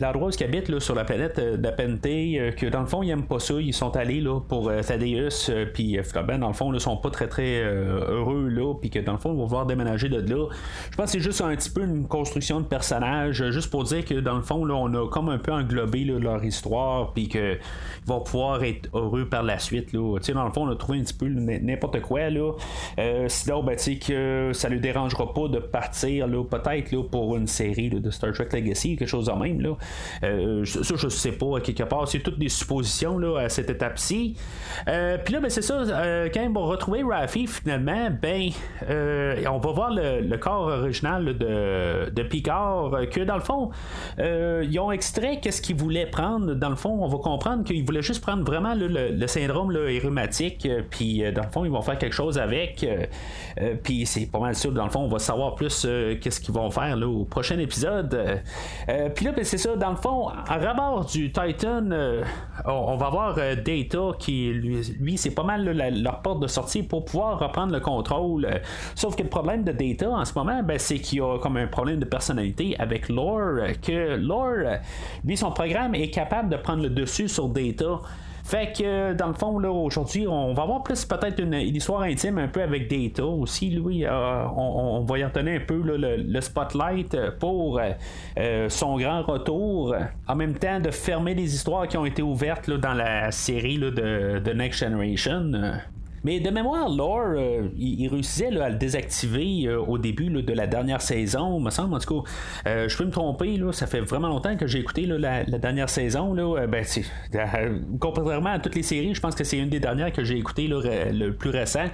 l'endroit 0.00 0.28
où 0.28 0.30
ils 0.30 0.44
habitent 0.44 0.78
sur 0.78 0.94
la 0.94 1.04
planète 1.04 1.38
d'Apente, 1.60 2.02
que 2.02 2.68
dans 2.68 2.80
le 2.80 2.86
fond, 2.86 3.02
ils 3.02 3.08
n'aiment 3.08 3.26
pas 3.26 3.38
ça. 3.38 3.54
Ils 3.54 3.74
sont 3.74 3.94
allés 3.96 4.20
là, 4.20 4.40
pour 4.40 4.70
Thaddeus, 4.86 5.50
puis 5.72 5.98
ben, 6.26 6.38
dans 6.38 6.48
le 6.48 6.54
fond, 6.54 6.72
ils 6.72 6.80
sont 6.80 6.96
pas 6.96 7.10
très 7.10 7.28
très 7.28 7.62
heureux 7.62 8.48
là, 8.48 8.74
puis 8.80 8.90
que 8.90 8.98
dans 8.98 9.12
le 9.12 9.18
fond, 9.18 9.32
ils 9.32 9.38
vont 9.38 9.46
vouloir 9.46 9.66
déménager 9.66 10.08
de 10.08 10.20
là. 10.20 10.48
Je 10.90 10.96
pense 10.96 11.06
que 11.06 11.12
c'est 11.12 11.20
juste 11.20 11.40
un 11.40 11.54
petit 11.54 11.70
peu 11.70 11.82
une 11.82 12.06
construction 12.06 12.60
de 12.60 12.66
personnage, 12.66 13.50
juste 13.50 13.70
pour 13.70 13.84
dire 13.84 14.04
que 14.04 14.14
dans 14.14 14.36
le 14.36 14.42
fond, 14.42 14.64
là, 14.64 14.74
on 14.74 14.92
a 14.94 15.08
comme 15.08 15.28
un 15.28 15.38
peu 15.38 15.52
englobé 15.52 16.04
leur 16.04 16.42
histoire, 16.44 17.12
puis 17.12 17.28
qu'ils 17.28 17.58
vont 18.06 18.20
pouvoir 18.20 18.62
être 18.64 18.88
heureux 18.94 19.28
par 19.28 19.42
la 19.42 19.58
suite. 19.58 19.92
Là. 19.92 20.18
sais, 20.20 20.32
dans 20.32 20.46
le 20.46 20.52
fond, 20.52 20.66
on 20.66 20.70
a 20.70 20.76
trouvé 20.76 20.98
un 20.98 21.02
petit 21.02 21.14
peu 21.14 21.28
n'importe 21.28 22.00
quoi. 22.00 22.30
Là. 22.30 22.52
sinon, 23.28 23.62
ben, 23.62 23.76
tu 23.76 24.13
ça 24.52 24.68
ne 24.68 24.74
lui 24.74 24.80
dérangera 24.80 25.32
pas 25.32 25.48
de 25.48 25.58
partir 25.58 26.26
là, 26.26 26.44
peut-être 26.44 26.92
là, 26.92 27.02
pour 27.02 27.36
une 27.36 27.46
série 27.46 27.90
de 27.90 28.10
Star 28.10 28.32
Trek 28.32 28.48
Legacy, 28.52 28.96
quelque 28.96 29.08
chose 29.08 29.26
de 29.26 29.32
même. 29.32 29.60
Là. 29.60 29.76
Euh, 30.22 30.64
ça, 30.64 30.94
je 30.96 31.08
sais 31.08 31.32
pas, 31.32 31.60
quelque 31.60 31.82
part. 31.82 32.08
C'est 32.08 32.20
toutes 32.20 32.38
des 32.38 32.48
suppositions 32.48 33.18
là, 33.18 33.38
à 33.40 33.48
cette 33.48 33.70
étape-ci. 33.70 34.36
Euh, 34.88 35.18
puis 35.22 35.34
là, 35.34 35.40
ben, 35.40 35.50
c'est 35.50 35.62
ça, 35.62 35.74
euh, 35.74 36.28
quand 36.32 36.46
on 36.46 36.52
va 36.52 36.60
retrouver 36.60 37.02
Raffi, 37.02 37.46
finalement, 37.46 38.10
ben, 38.10 38.50
on 38.88 39.58
va 39.58 39.72
voir 39.72 39.90
le, 39.94 40.36
corps 40.36 40.68
original 40.68 41.36
de, 41.36 42.22
Picard, 42.22 42.90
que 43.10 43.20
dans 43.20 43.36
le 43.36 43.42
fond, 43.42 43.70
ils 44.18 44.78
ont 44.78 44.90
extrait 44.90 45.40
qu'est-ce 45.40 45.62
qu'ils 45.62 45.76
voulaient 45.76 46.06
prendre. 46.06 46.54
Dans 46.54 46.70
le 46.70 46.76
fond, 46.76 46.98
on 47.02 47.08
va 47.08 47.18
comprendre 47.18 47.64
qu'ils 47.64 47.84
voulaient 47.84 48.02
juste 48.02 48.22
prendre 48.22 48.44
vraiment 48.44 48.74
le, 48.74 49.26
syndrome 49.26 49.70
là, 49.70 49.80
puis 50.90 51.22
dans 51.32 51.42
le 51.42 51.50
fond, 51.50 51.64
ils 51.64 51.70
vont 51.70 51.82
faire 51.82 51.98
quelque 51.98 52.14
chose 52.14 52.38
avec. 52.38 52.86
puis 53.82 54.03
c'est 54.04 54.26
pas 54.26 54.38
mal 54.38 54.54
sûr. 54.54 54.72
Dans 54.72 54.84
le 54.84 54.90
fond, 54.90 55.00
on 55.00 55.08
va 55.08 55.18
savoir 55.18 55.54
plus 55.54 55.84
euh, 55.84 56.16
qu'est-ce 56.20 56.40
qu'ils 56.40 56.54
vont 56.54 56.70
faire 56.70 56.98
au 57.02 57.24
prochain 57.24 57.58
épisode. 57.58 58.14
Euh, 58.88 59.08
puis 59.10 59.24
là, 59.24 59.32
ben, 59.32 59.44
c'est 59.44 59.58
ça. 59.58 59.76
Dans 59.76 59.90
le 59.90 59.96
fond, 59.96 60.28
à 60.28 60.58
rabord 60.58 61.04
du 61.06 61.32
Titan, 61.32 61.90
euh, 61.90 62.22
on, 62.66 62.96
va 62.96 63.10
voir 63.10 63.36
Data 63.36 64.10
qui, 64.18 64.52
lui, 64.52 65.16
c'est 65.16 65.34
pas 65.34 65.42
mal 65.42 65.64
leur 66.02 66.22
porte 66.22 66.40
de 66.40 66.46
sortie 66.46 66.82
pour 66.82 67.04
pouvoir 67.04 67.38
reprendre 67.38 67.72
le 67.72 67.80
contrôle. 67.80 68.48
sauf 68.94 69.16
que 69.16 69.22
le 69.22 69.28
problème 69.28 69.64
de 69.64 69.72
Data 69.72 70.10
en 70.10 70.24
ce 70.24 70.34
moment, 70.34 70.62
ben, 70.62 70.78
c'est 70.78 70.98
qu'il 70.98 71.18
y 71.18 71.22
a 71.22 71.38
comme 71.38 71.56
un 71.56 71.66
problème 71.66 71.98
de 71.98 72.04
personnalité 72.04 72.76
avec 72.78 73.08
Lore. 73.08 73.66
Que 73.82 74.16
Lore, 74.16 74.78
lui, 75.24 75.36
son 75.36 75.50
programme 75.50 75.94
est 75.94 76.10
capable 76.10 76.48
de 76.48 76.56
prendre 76.56 76.82
le 76.82 76.90
dessus 76.90 77.28
sur 77.28 77.48
Data. 77.48 78.00
Fait 78.44 78.72
que 78.76 79.14
dans 79.14 79.28
le 79.28 79.34
fond, 79.34 79.58
là, 79.58 79.70
aujourd'hui, 79.70 80.28
on 80.28 80.52
va 80.52 80.64
avoir 80.64 80.82
plus 80.82 81.04
peut-être 81.06 81.40
une, 81.40 81.54
histoire 81.54 82.02
intime 82.02 82.38
un 82.38 82.48
peu 82.48 82.62
avec 82.62 82.90
Data 82.90 83.24
aussi. 83.24 83.70
Lui, 83.70 84.04
on, 84.06 85.04
va 85.08 85.18
y 85.18 85.24
retenir 85.24 85.60
un 85.60 85.64
peu 85.64 85.80
le, 85.82 86.40
spotlight 86.42 87.16
pour 87.40 87.80
son 88.68 88.98
grand 88.98 89.22
retour. 89.22 89.94
En 90.28 90.36
même 90.36 90.54
temps, 90.54 90.78
de 90.78 90.90
fermer 90.90 91.34
les 91.34 91.54
histoires 91.54 91.88
qui 91.88 91.96
ont 91.96 92.04
été 92.04 92.20
ouvertes 92.22 92.70
dans 92.70 92.92
la 92.92 93.30
série 93.30 93.78
de, 93.78 93.88
de 93.90 94.52
Next 94.52 94.80
Generation. 94.80 95.80
Mais 96.24 96.40
de 96.40 96.48
mémoire, 96.48 96.88
Lore, 96.88 97.34
euh, 97.36 97.68
il, 97.76 98.08
réussissait 98.08 98.56
à 98.58 98.70
le 98.70 98.76
désactiver 98.76 99.64
euh, 99.66 99.78
au 99.78 99.98
début 99.98 100.30
de 100.30 100.52
la 100.54 100.66
dernière 100.66 101.02
saison, 101.02 101.60
me 101.60 101.68
semble. 101.68 101.94
En 101.94 101.98
tout 101.98 102.22
cas, 102.22 102.30
euh, 102.66 102.88
je 102.88 102.96
peux 102.96 103.04
me 103.04 103.10
tromper, 103.10 103.58
là, 103.58 103.72
ça 103.72 103.86
fait 103.86 104.00
vraiment 104.00 104.28
longtemps 104.28 104.56
que 104.56 104.66
j'ai 104.66 104.78
écouté 104.78 105.04
la, 105.04 105.44
dernière 105.44 105.90
saison. 105.90 106.32
Là, 106.32 106.66
ben, 106.66 106.82
contrairement 108.00 108.50
à 108.50 108.58
toutes 108.58 108.74
les 108.74 108.82
séries, 108.82 109.14
je 109.14 109.20
pense 109.20 109.34
que 109.34 109.44
c'est 109.44 109.58
une 109.58 109.68
des 109.68 109.80
dernières 109.80 110.12
que 110.12 110.24
j'ai 110.24 110.38
écoutées 110.38 110.66
le 110.66 111.30
plus 111.32 111.50
récent. 111.50 111.88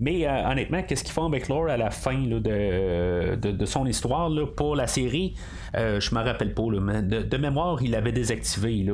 Mais 0.00 0.26
honnêtement, 0.26 0.82
qu'est-ce 0.82 1.04
qu'ils 1.04 1.12
font 1.12 1.26
avec 1.26 1.48
Lore 1.48 1.68
à 1.68 1.76
la 1.76 1.90
fin 1.90 2.18
de, 2.18 3.64
son 3.66 3.86
histoire 3.86 4.30
pour 4.56 4.76
la 4.76 4.86
série? 4.86 5.34
Je 5.74 6.14
me 6.14 6.22
rappelle 6.22 6.54
pas. 6.54 6.62
mais 6.80 7.02
de, 7.02 7.36
mémoire, 7.36 7.82
il 7.82 7.90
l'avait 7.90 8.12
désactivé 8.12 8.86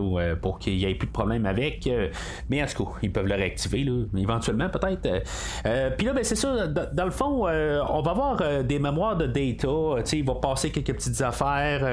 pour 0.43 0.59
qu'il 0.59 0.77
n'y 0.77 0.85
ait 0.85 0.95
plus 0.95 1.07
de 1.07 1.13
problème 1.13 1.47
avec. 1.47 1.89
mais 2.49 2.63
en 2.63 2.67
tout 2.67 2.85
cas, 2.85 2.91
ils 3.03 3.13
peuvent 3.13 3.27
le 3.27 3.35
réactiver 3.35 3.87
éventuellement, 4.17 4.69
peut-être. 4.81 5.07
Euh, 5.07 5.21
euh, 5.67 5.91
puis 5.97 6.07
là, 6.07 6.13
ben, 6.13 6.25
c'est 6.25 6.37
ça, 6.37 6.67
dans, 6.67 7.05
le 7.05 7.11
fond, 7.11 7.47
euh, 7.47 7.81
on 7.89 8.03
va 8.03 8.11
avoir 8.11 8.65
des 8.65 8.79
mémoires 8.79 9.17
de 9.17 9.27
data. 9.27 10.03
il 10.13 10.25
va 10.25 10.35
passer 10.37 10.71
quelques 10.71 10.95
petites 10.95 11.21
affaires, 11.21 11.87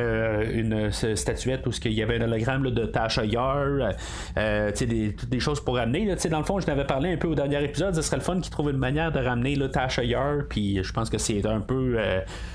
une 0.52 0.92
statuette 0.92 1.66
où 1.68 1.72
il 1.86 1.94
y 1.94 2.04
avait 2.04 2.18
un 2.18 2.22
hologramme 2.22 2.70
de 2.70 2.86
Tasha 2.86 3.26
Yar, 3.26 3.94
des, 4.36 5.16
des 5.30 5.40
choses 5.40 5.60
pour 5.60 5.76
ramener. 5.76 6.16
Dans 6.30 6.40
le 6.40 6.46
fond, 6.46 6.60
je 6.60 6.68
n'avais 6.68 6.86
parlé 6.86 7.14
un 7.14 7.18
peu 7.18 7.28
au 7.28 7.36
dernier 7.36 7.64
épisode, 7.64 7.96
ce 7.96 8.02
serait 8.02 8.18
le 8.18 8.24
fun 8.24 8.40
qui 8.40 8.50
trouve 8.50 8.70
une 8.70 8.78
manière 8.78 9.12
de 9.12 9.20
ramener 9.20 9.56
le 9.56 9.70
Tasha 9.70 10.04
Yar, 10.04 10.44
puis 10.50 10.84
je 10.84 10.94
pense 10.94 11.10
que 11.10 11.18
c'est 11.18 11.46
un 11.46 11.62
peu 11.62 11.98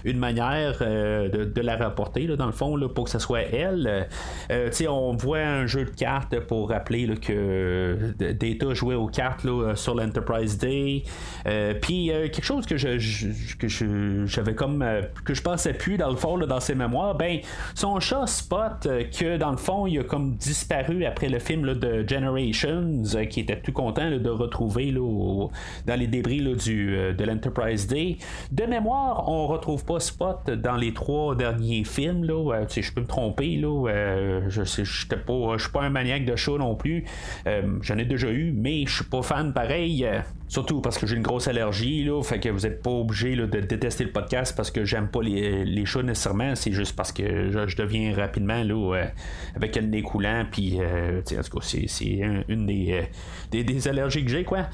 une 0.04 0.18
manière 0.18 0.78
de, 0.80 1.60
la 1.62 1.76
rapporter, 1.76 2.26
là, 2.26 2.36
dans 2.36 2.46
le 2.46 2.52
fond, 2.52 2.78
pour 2.94 3.04
que 3.04 3.10
ce 3.10 3.18
soit 3.18 3.42
elle. 3.42 4.08
on 4.88 5.16
voit 5.16 5.38
un 5.38 5.66
jeu 5.66 5.84
de 5.84 5.90
cartes 5.90 6.38
pour 6.40 6.70
rappeler 6.70 7.06
que 7.16 7.96
Data 8.18 8.74
jouait 8.74 8.94
aux 8.94 9.06
cartes 9.06 9.46
sur 9.74 9.94
l'Enterprise 9.94 10.21
Enterprise 10.22 10.58
Day. 10.58 11.04
Euh, 11.46 11.74
puis 11.80 12.10
euh, 12.10 12.28
quelque 12.28 12.44
chose 12.44 12.66
que 12.66 12.76
je, 12.76 12.88
que 13.58 13.68
j'avais 14.26 14.54
comme 14.54 14.82
euh, 14.82 15.02
que 15.24 15.34
je 15.34 15.42
pensais 15.42 15.72
plus 15.72 15.96
dans 15.96 16.10
le 16.10 16.16
fond 16.16 16.38
dans 16.38 16.60
ses 16.60 16.74
mémoires, 16.74 17.14
ben 17.14 17.40
son 17.74 17.98
chat 18.00 18.26
Spot 18.26 18.82
que 18.82 19.36
dans 19.36 19.50
le 19.50 19.56
fond 19.56 19.86
il 19.86 19.98
a 19.98 20.04
comme 20.04 20.36
disparu 20.36 21.04
après 21.04 21.28
le 21.28 21.38
film 21.38 21.74
de 21.74 22.06
Generations, 22.08 23.02
qui 23.28 23.40
était 23.40 23.60
tout 23.60 23.72
content 23.72 24.10
de 24.10 24.30
retrouver 24.30 24.92
dans 24.92 25.50
les 25.86 26.06
débris 26.06 26.40
de 26.40 27.24
l'Enterprise 27.24 27.86
Day. 27.86 28.18
De 28.50 28.64
mémoire, 28.64 29.28
on 29.28 29.46
retrouve 29.46 29.84
pas 29.84 30.00
Spot 30.00 30.50
dans 30.50 30.76
les 30.76 30.92
trois 30.92 31.34
derniers 31.34 31.84
films 31.84 32.26
je 32.26 32.92
peux 32.92 33.00
me 33.00 33.06
tromper 33.06 33.60
je 34.48 34.64
sais, 34.64 34.84
je 34.84 35.06
suis 35.06 35.72
pas 35.72 35.82
un 35.82 35.90
maniaque 35.90 36.24
de 36.24 36.36
chat 36.36 36.56
non 36.58 36.74
plus. 36.74 37.04
J'en 37.46 37.98
ai 37.98 38.04
déjà 38.04 38.30
eu, 38.30 38.52
mais 38.52 38.84
je 38.86 38.96
suis 38.96 39.04
pas 39.04 39.22
fan 39.22 39.52
pareil 39.52 40.06
surtout 40.52 40.82
parce 40.82 40.98
que 40.98 41.06
j'ai 41.06 41.16
une 41.16 41.22
grosse 41.22 41.48
allergie, 41.48 42.04
là, 42.04 42.22
fait 42.22 42.38
que 42.38 42.50
vous 42.50 42.60
n'êtes 42.60 42.82
pas 42.82 42.90
obligé 42.90 43.34
de 43.34 43.46
détester 43.46 44.04
le 44.04 44.10
podcast 44.10 44.54
parce 44.54 44.70
que 44.70 44.84
j'aime 44.84 45.08
pas 45.08 45.22
les, 45.22 45.64
les 45.64 45.86
chats 45.86 46.02
nécessairement, 46.02 46.54
c'est 46.54 46.72
juste 46.72 46.94
parce 46.94 47.10
que 47.10 47.50
je, 47.50 47.76
deviens 47.76 48.14
rapidement 48.14 48.62
là, 48.62 48.96
euh, 48.96 49.06
avec 49.56 49.74
le 49.76 49.82
nez 49.82 50.02
coulant, 50.02 50.44
puis 50.50 50.78
euh, 50.78 51.22
c'est, 51.24 51.36
une 52.48 52.68
euh, 52.70 53.02
des, 53.50 53.64
des, 53.64 53.88
allergies 53.88 54.24
que 54.24 54.30
j'ai, 54.30 54.44
quoi. 54.44 54.66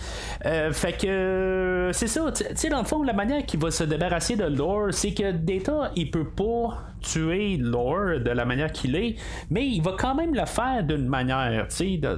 fait 0.72 1.00
que 1.00 1.90
c'est 1.92 2.08
ça, 2.08 2.32
tu 2.32 2.44
sais, 2.56 2.68
dans 2.68 2.80
le 2.80 2.86
fond, 2.86 3.04
la 3.04 3.12
manière 3.12 3.46
qu'il 3.46 3.60
va 3.60 3.70
se 3.70 3.84
débarrasser 3.84 4.34
de 4.34 4.46
l'or, 4.46 4.88
c'est 4.90 5.12
que 5.12 5.30
Data, 5.30 5.92
il 5.94 6.10
peut 6.10 6.28
pas 6.28 6.82
tuer 7.00 7.56
Lore 7.56 8.20
de 8.20 8.30
la 8.30 8.44
manière 8.44 8.72
qu'il 8.72 8.96
est, 8.96 9.16
mais 9.50 9.66
il 9.66 9.82
va 9.82 9.94
quand 9.98 10.14
même 10.14 10.34
le 10.34 10.46
faire 10.46 10.84
d'une 10.84 11.06
manière. 11.06 11.66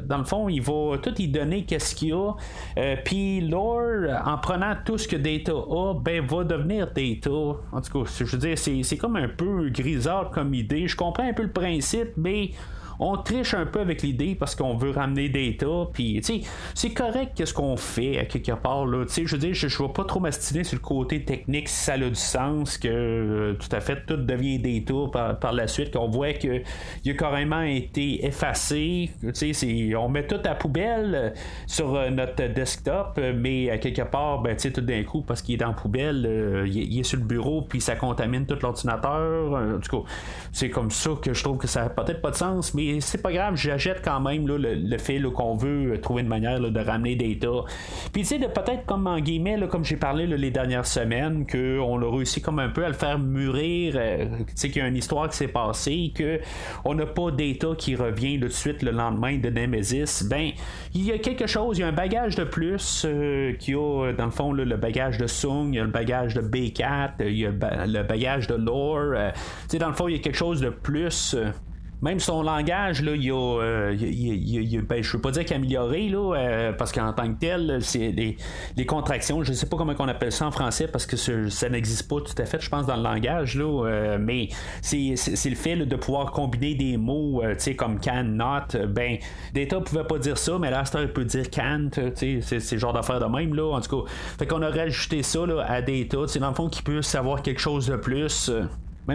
dans 0.04 0.18
le 0.18 0.24
fond, 0.24 0.48
il 0.48 0.62
va 0.62 0.98
tout 1.02 1.14
y 1.20 1.28
donner 1.28 1.64
qu'est-ce 1.64 1.94
qu'il 1.94 2.14
a. 2.14 2.32
Euh, 2.78 2.96
puis 3.04 3.40
Lore, 3.40 4.10
en 4.24 4.38
prenant 4.38 4.74
tout 4.84 4.98
ce 4.98 5.08
que 5.08 5.16
Data 5.16 5.52
a, 5.52 5.94
ben 5.94 6.24
va 6.26 6.44
devenir 6.44 6.86
Data. 6.86 7.30
En 7.30 7.80
tout 7.80 8.04
cas, 8.04 8.10
je 8.18 8.24
veux 8.24 8.38
dire, 8.38 8.58
c'est 8.58 8.96
comme 8.96 9.16
un 9.16 9.28
peu 9.28 9.68
grisard 9.70 10.30
comme 10.30 10.54
idée. 10.54 10.88
Je 10.88 10.96
comprends 10.96 11.28
un 11.28 11.32
peu 11.32 11.42
le 11.42 11.52
principe, 11.52 12.10
mais 12.16 12.50
on 13.00 13.16
triche 13.16 13.54
un 13.54 13.64
peu 13.64 13.80
avec 13.80 14.02
l'idée 14.02 14.34
parce 14.34 14.54
qu'on 14.54 14.76
veut 14.76 14.90
ramener 14.90 15.30
Data, 15.30 15.88
puis 15.92 16.20
c'est 16.74 16.90
correct 16.90 17.32
qu'est-ce 17.34 17.54
qu'on 17.54 17.76
fait 17.76 18.18
à 18.18 18.26
quelque 18.26 18.52
part. 18.52 18.84
Là. 18.84 19.04
Je 19.08 19.22
veux 19.22 19.38
dire, 19.38 19.54
je 19.54 19.66
ne 19.66 19.86
vais 19.86 19.92
pas 19.92 20.04
trop 20.04 20.20
m'astiner 20.20 20.64
sur 20.64 20.76
le 20.76 20.82
côté 20.82 21.24
technique 21.24 21.68
si 21.68 21.84
ça 21.84 21.94
a 21.94 21.98
du 21.98 22.14
sens, 22.14 22.76
que 22.76 22.88
euh, 22.88 23.54
tout 23.54 23.74
à 23.74 23.80
fait 23.80 24.04
tout 24.06 24.16
devient 24.16 24.58
Data 24.58 24.94
par, 25.10 25.38
par 25.38 25.52
la 25.52 25.66
suite, 25.66 25.92
qu'on 25.92 26.08
voit 26.08 26.34
qu'il 26.34 26.62
a 27.06 27.12
carrément 27.14 27.62
été 27.62 28.24
effacé. 28.26 29.10
On 29.96 30.08
met 30.08 30.26
tout 30.26 30.40
à 30.44 30.54
poubelle 30.54 31.14
euh, 31.14 31.30
sur 31.66 31.94
euh, 31.94 32.10
notre 32.10 32.52
desktop, 32.52 33.18
mais 33.34 33.70
à 33.70 33.78
quelque 33.78 34.02
part, 34.02 34.42
ben, 34.42 34.56
tout 34.56 34.80
d'un 34.82 35.02
coup, 35.04 35.22
parce 35.22 35.40
qu'il 35.40 35.54
est 35.54 35.64
la 35.64 35.72
poubelle, 35.72 36.66
il, 36.66 36.98
est 36.98 37.02
sur 37.02 37.18
le 37.18 37.24
bureau, 37.24 37.62
puis 37.62 37.80
ça 37.80 37.96
contamine 37.96 38.44
tout 38.44 38.58
l'ordinateur. 38.60 39.54
En 39.54 40.04
c'est 40.52 40.68
comme 40.68 40.90
ça 40.90 41.10
que 41.22 41.32
je 41.32 41.42
trouve 41.42 41.56
que 41.56 41.66
ça 41.66 41.84
n'a 41.84 41.88
peut-être 41.88 42.20
pas 42.20 42.30
de 42.30 42.36
sens, 42.36 42.74
mais 42.74 42.89
c'est 43.00 43.22
pas 43.22 43.32
grave, 43.32 43.56
j'achète 43.56 44.02
quand 44.04 44.20
même 44.20 44.46
le, 44.46 44.98
fait 44.98 45.20
qu'on 45.20 45.54
veut 45.54 46.00
trouver 46.00 46.22
une 46.22 46.28
manière 46.28 46.60
de 46.60 46.80
ramener 46.80 47.16
Data. 47.16 47.64
Puis 48.12 48.22
tu 48.22 48.28
sais, 48.28 48.38
de 48.38 48.46
peut-être 48.46 48.86
comme 48.86 49.06
en 49.06 49.20
guillemets, 49.20 49.58
comme 49.68 49.84
j'ai 49.84 49.96
parlé 49.96 50.26
les 50.26 50.50
dernières 50.50 50.86
semaines, 50.86 51.46
qu'on 51.46 52.02
a 52.02 52.16
réussi 52.16 52.40
comme 52.40 52.58
un 52.58 52.68
peu 52.68 52.84
à 52.84 52.88
le 52.88 52.94
faire 52.94 53.18
mûrir, 53.18 53.94
euh, 53.96 54.26
tu 54.38 54.52
sais, 54.54 54.70
qu'il 54.70 54.82
y 54.82 54.84
a 54.84 54.88
une 54.88 54.96
histoire 54.96 55.28
qui 55.28 55.36
s'est 55.36 55.48
passée, 55.48 56.12
qu'on 56.16 56.94
n'a 56.94 57.06
pas 57.06 57.30
Data 57.30 57.68
qui 57.76 57.94
revient 57.94 58.40
tout 58.40 58.46
de 58.46 58.52
suite 58.52 58.82
le 58.82 58.90
lendemain 58.90 59.38
de 59.38 59.48
Nemesis, 59.50 60.24
ben, 60.28 60.50
il 60.94 61.04
y 61.04 61.12
a 61.12 61.18
quelque 61.18 61.46
chose, 61.46 61.78
il 61.78 61.82
y 61.82 61.84
a 61.84 61.88
un 61.88 61.92
bagage 61.92 62.36
de 62.36 62.44
plus 62.44 63.04
euh, 63.06 63.52
qui 63.54 63.74
a, 63.74 64.12
dans 64.12 64.24
le 64.24 64.30
fond, 64.30 64.52
le 64.52 64.76
bagage 64.76 65.18
de 65.18 65.26
Sung, 65.26 65.68
il 65.72 65.76
y 65.76 65.80
a 65.80 65.84
le 65.84 65.90
bagage 65.90 66.34
de 66.34 66.40
B4, 66.40 67.12
il 67.20 67.38
y 67.38 67.46
a 67.46 67.50
le 67.50 68.02
bagage 68.02 68.46
de 68.46 68.54
Lore. 68.54 69.12
Euh, 69.14 69.30
tu 69.32 69.40
sais, 69.68 69.78
dans 69.78 69.88
le 69.88 69.94
fond, 69.94 70.08
il 70.08 70.16
y 70.16 70.18
a 70.18 70.22
quelque 70.22 70.36
chose 70.36 70.60
de 70.60 70.70
plus 70.70 71.36
même 72.02 72.18
son 72.18 72.42
langage, 72.42 73.02
là, 73.02 73.12
il 73.14 73.30
a, 73.30 73.60
euh, 73.62 73.94
ben, 74.88 75.02
je 75.02 75.12
veux 75.12 75.20
pas 75.20 75.30
dire 75.30 75.44
qu'amélioré, 75.44 76.08
là, 76.08 76.34
euh, 76.34 76.72
parce 76.72 76.92
qu'en 76.92 77.12
tant 77.12 77.32
que 77.32 77.38
tel, 77.38 77.78
c'est 77.82 78.12
des, 78.12 78.36
contractions, 78.86 79.42
je 79.42 79.52
sais 79.52 79.66
pas 79.66 79.76
comment 79.76 79.92
on 79.98 80.08
appelle 80.08 80.32
ça 80.32 80.46
en 80.46 80.50
français, 80.50 80.88
parce 80.88 81.04
que 81.04 81.16
ça, 81.16 81.68
n'existe 81.68 82.08
pas 82.08 82.16
tout 82.20 82.34
à 82.38 82.46
fait, 82.46 82.60
je 82.60 82.70
pense, 82.70 82.86
dans 82.86 82.96
le 82.96 83.02
langage, 83.02 83.56
là, 83.56 83.84
euh, 83.86 84.18
mais 84.18 84.48
c'est, 84.80 85.14
le 85.50 85.56
fait 85.56 85.76
de 85.76 85.96
pouvoir 85.96 86.32
combiner 86.32 86.74
des 86.74 86.96
mots, 86.96 87.42
sais, 87.58 87.76
comme 87.76 88.00
can, 88.00 88.24
not, 88.24 88.86
ben, 88.88 89.18
Data 89.54 89.80
pouvait 89.80 90.04
pas 90.04 90.18
dire 90.18 90.38
ça, 90.38 90.58
mais 90.58 90.70
là, 90.70 90.82
il 91.00 91.12
peut 91.12 91.24
dire 91.24 91.50
can't, 91.50 91.90
sais, 92.14 92.40
c'est, 92.40 92.72
le 92.72 92.78
genre 92.78 92.94
d'affaire 92.94 93.20
de 93.20 93.26
même, 93.26 93.54
là, 93.54 93.74
en 93.74 93.80
tout 93.80 94.02
cas. 94.02 94.10
Fait 94.38 94.46
qu'on 94.46 94.62
a 94.62 94.70
rajouté 94.70 95.22
ça, 95.22 95.44
là, 95.44 95.64
à 95.68 95.82
Data, 95.82 96.18
c'est 96.26 96.38
dans 96.38 96.48
le 96.48 96.54
fond 96.54 96.68
qu'il 96.68 96.82
peut 96.82 97.02
savoir 97.02 97.42
quelque 97.42 97.60
chose 97.60 97.86
de 97.86 97.96
plus 97.96 98.50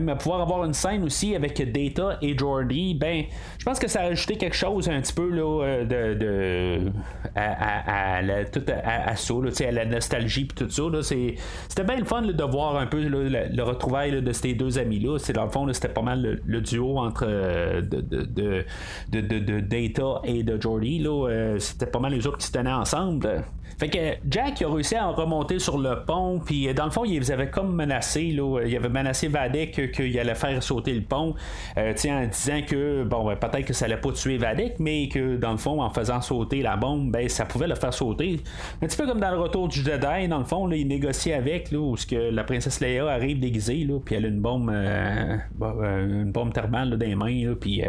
même 0.01 0.17
pouvoir 0.17 0.41
avoir 0.41 0.65
une 0.65 0.73
scène 0.73 1.03
aussi 1.03 1.35
avec 1.35 1.71
Data 1.71 2.17
et 2.21 2.37
Jordy, 2.37 2.93
ben, 2.95 3.23
je 3.57 3.63
pense 3.63 3.79
que 3.79 3.87
ça 3.87 4.01
a 4.01 4.05
ajouté 4.05 4.37
quelque 4.37 4.55
chose 4.55 4.89
un 4.89 4.99
petit 5.01 5.13
peu 5.13 5.29
là, 5.29 5.63
euh, 5.63 5.85
de, 5.85 6.19
de 6.19 6.91
à, 7.35 8.21
la, 8.21 8.43
à, 8.83 9.15
ça, 9.15 9.33
là, 9.33 9.67
à 9.67 9.71
la 9.71 9.85
nostalgie 9.85 10.43
et 10.43 10.47
tout 10.47 10.69
ça. 10.69 10.83
c'était 11.01 11.83
bien 11.83 11.97
le 11.97 12.05
fun 12.05 12.21
de 12.23 12.43
voir 12.43 12.77
un 12.77 12.87
peu 12.87 13.01
le, 13.07 13.63
retrouvail 13.63 14.21
de 14.21 14.31
ces 14.31 14.53
deux 14.53 14.77
amis-là. 14.77 15.17
C'est, 15.17 15.33
dans 15.33 15.45
le 15.45 15.51
fond, 15.51 15.71
c'était 15.73 15.89
pas 15.89 16.01
mal 16.01 16.41
le, 16.45 16.61
duo 16.61 16.97
entre 16.97 17.25
euh, 17.27 17.81
de, 17.81 18.01
de, 18.01 18.65
de, 19.09 19.59
Data 19.59 20.21
et 20.23 20.43
de 20.43 20.61
Jordy. 20.61 20.99
Là, 20.99 21.29
euh, 21.29 21.59
c'était 21.59 21.85
pas 21.85 21.99
mal 21.99 22.13
les 22.13 22.27
autres 22.27 22.37
qui 22.37 22.47
se 22.47 22.51
tenaient 22.51 22.71
ensemble. 22.71 23.43
Fait 23.77 23.89
que 23.89 23.97
Jack 24.29 24.61
a 24.61 24.69
réussi 24.69 24.95
à 24.95 25.07
remonter 25.07 25.59
sur 25.59 25.77
le 25.77 26.03
pont, 26.05 26.39
puis 26.39 26.73
dans 26.73 26.85
le 26.85 26.91
fond, 26.91 27.03
il 27.03 27.31
avait 27.31 27.49
comme 27.49 27.75
menacé, 27.75 28.31
là, 28.31 28.61
il 28.65 28.75
avait 28.75 28.89
menacé 28.89 29.27
Vadek 29.27 29.91
qu'il 29.91 30.17
allait 30.17 30.35
faire 30.35 30.61
sauter 30.63 30.93
le 30.93 31.01
pont, 31.01 31.35
euh, 31.77 31.93
en 32.07 32.27
disant 32.27 32.61
que 32.65 33.03
bon, 33.03 33.25
ben, 33.25 33.35
peut-être 33.35 33.65
que 33.65 33.73
ça 33.73 33.85
allait 33.85 33.97
pas 33.97 34.11
tuer 34.11 34.37
Vadek, 34.37 34.79
mais 34.79 35.09
que 35.09 35.35
dans 35.35 35.51
le 35.51 35.57
fond, 35.57 35.81
en 35.81 35.89
faisant 35.89 36.21
sauter 36.21 36.61
la 36.61 36.77
bombe, 36.77 37.11
ben, 37.11 37.27
ça 37.27 37.45
pouvait 37.45 37.67
le 37.67 37.75
faire 37.75 37.93
sauter. 37.93 38.39
Un 38.81 38.87
petit 38.87 38.95
peu 38.97 39.05
comme 39.07 39.19
dans 39.19 39.31
le 39.31 39.39
retour 39.39 39.67
du 39.67 39.83
Jedi, 39.83 40.27
dans 40.29 40.39
le 40.39 40.45
fond, 40.45 40.67
là, 40.67 40.77
il 40.77 40.87
négocie 40.87 41.33
avec, 41.33 41.71
là, 41.71 41.79
où 41.79 41.95
que 41.95 42.15
la 42.15 42.43
princesse 42.43 42.79
Leia 42.79 43.07
arrive 43.07 43.39
déguisée, 43.39 43.83
là, 43.83 43.99
puis 44.03 44.15
elle 44.15 44.25
a 44.25 44.27
une 44.27 44.41
bombe, 44.41 44.69
euh, 44.69 45.37
euh, 45.61 46.21
une 46.21 46.31
bombe 46.31 46.53
thermale 46.53 46.91
dans 46.91 47.05
les 47.05 47.15
mains, 47.15 47.53
puis 47.59 47.83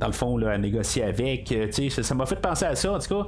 dans 0.00 0.06
le 0.06 0.12
fond, 0.12 0.36
là, 0.36 0.54
elle 0.54 0.62
négocie 0.62 1.02
avec. 1.02 1.54
ça 1.70 2.14
m'a 2.14 2.26
fait 2.26 2.40
penser 2.40 2.64
à 2.64 2.74
ça, 2.74 2.92
en 2.92 2.98
tout 2.98 3.24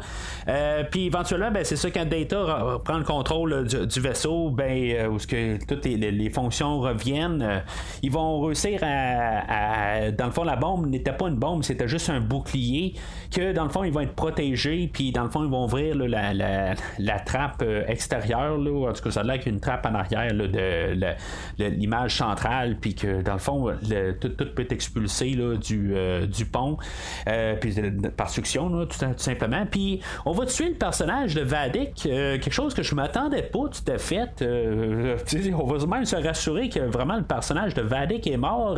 cas. 0.47 0.85
puis 0.91 1.07
éventuellement, 1.07 1.51
ben, 1.51 1.65
c'est 1.65 1.77
ça 1.77 1.90
quand 1.93 2.09
Data 2.09 2.81
prend 2.85 2.99
le 2.99 3.05
contrôle 3.05 3.67
du, 3.67 4.01
vaisseau, 4.01 4.51
ben, 4.51 5.07
où 5.09 5.19
que 5.19 5.65
toutes 5.65 5.85
les, 5.85 6.31
fonctions 6.31 6.81
reviennent, 6.81 7.63
ils 8.03 8.11
vont 8.11 8.41
réussir 8.41 8.81
à, 8.83 10.11
Dans 10.11 10.27
le 10.27 10.33
fond, 10.33 10.45
la 10.45 10.57
bombe 10.57 10.87
n'était 10.87 11.13
pas 11.13 11.29
une 11.29 11.37
bombe, 11.37 11.63
c'était 11.63 11.89
juste 11.89 12.11
un 12.11 12.21
bouclier. 12.21 12.95
Que 13.31 13.53
dans 13.53 13.65
le 13.65 13.71
fond, 13.71 13.85
ils 13.85 13.93
vont 13.93 14.01
être 14.01 14.15
protégés, 14.15 14.91
puis 14.93 15.13
dans 15.13 15.25
le 15.25 15.31
fond, 15.31 15.45
ils 15.45 15.51
vont 15.51 15.65
ouvrir 15.65 15.95
la, 15.97 17.21
trappe 17.21 17.63
euh, 17.63 17.85
extérieure. 17.87 18.59
En 18.59 18.93
tout 18.93 19.03
cas, 19.03 19.11
ça 19.11 19.21
a 19.21 19.23
l'air 19.23 19.41
qu'une 19.41 19.61
trappe 19.61 19.87
en 19.87 19.95
arrière 19.95 20.33
de, 20.35 21.15
l'image 21.59 22.17
centrale, 22.17 22.77
puis 22.81 22.95
que 22.95 23.23
dans 23.23 23.35
le 23.35 23.39
fond, 23.39 23.73
tout, 24.21 24.31
peut 24.31 24.63
être 24.63 24.73
expulsé 24.73 25.37
du, 25.61 25.93
euh, 25.95 26.27
pont, 26.51 26.79
euh, 27.29 27.55
puis 27.61 27.75
par 28.17 28.31
suction, 28.31 28.87
tout, 28.87 28.99
simplement. 29.17 29.67
Puis 29.71 30.01
on 30.25 30.33
va 30.33 30.47
tuer 30.47 30.71
le 30.71 30.75
personnage 30.75 31.35
de 31.35 31.43
Vadik, 31.81 32.03
quelque 32.03 32.51
chose 32.51 32.75
que 32.75 32.83
je 32.83 32.95
m'attendais 32.95 33.43
pas 33.43 33.69
tout 33.69 33.93
à 33.93 33.99
fait. 33.99 34.43
on 35.55 35.67
va 35.67 35.87
même 35.87 36.05
se 36.05 36.17
rassurer 36.17 36.69
que 36.69 36.81
vraiment 36.81 37.17
le 37.17 37.25
personnage 37.25 37.75
de 37.75 37.83
Vadik 37.83 38.27
est 38.27 38.37
mort. 38.37 38.77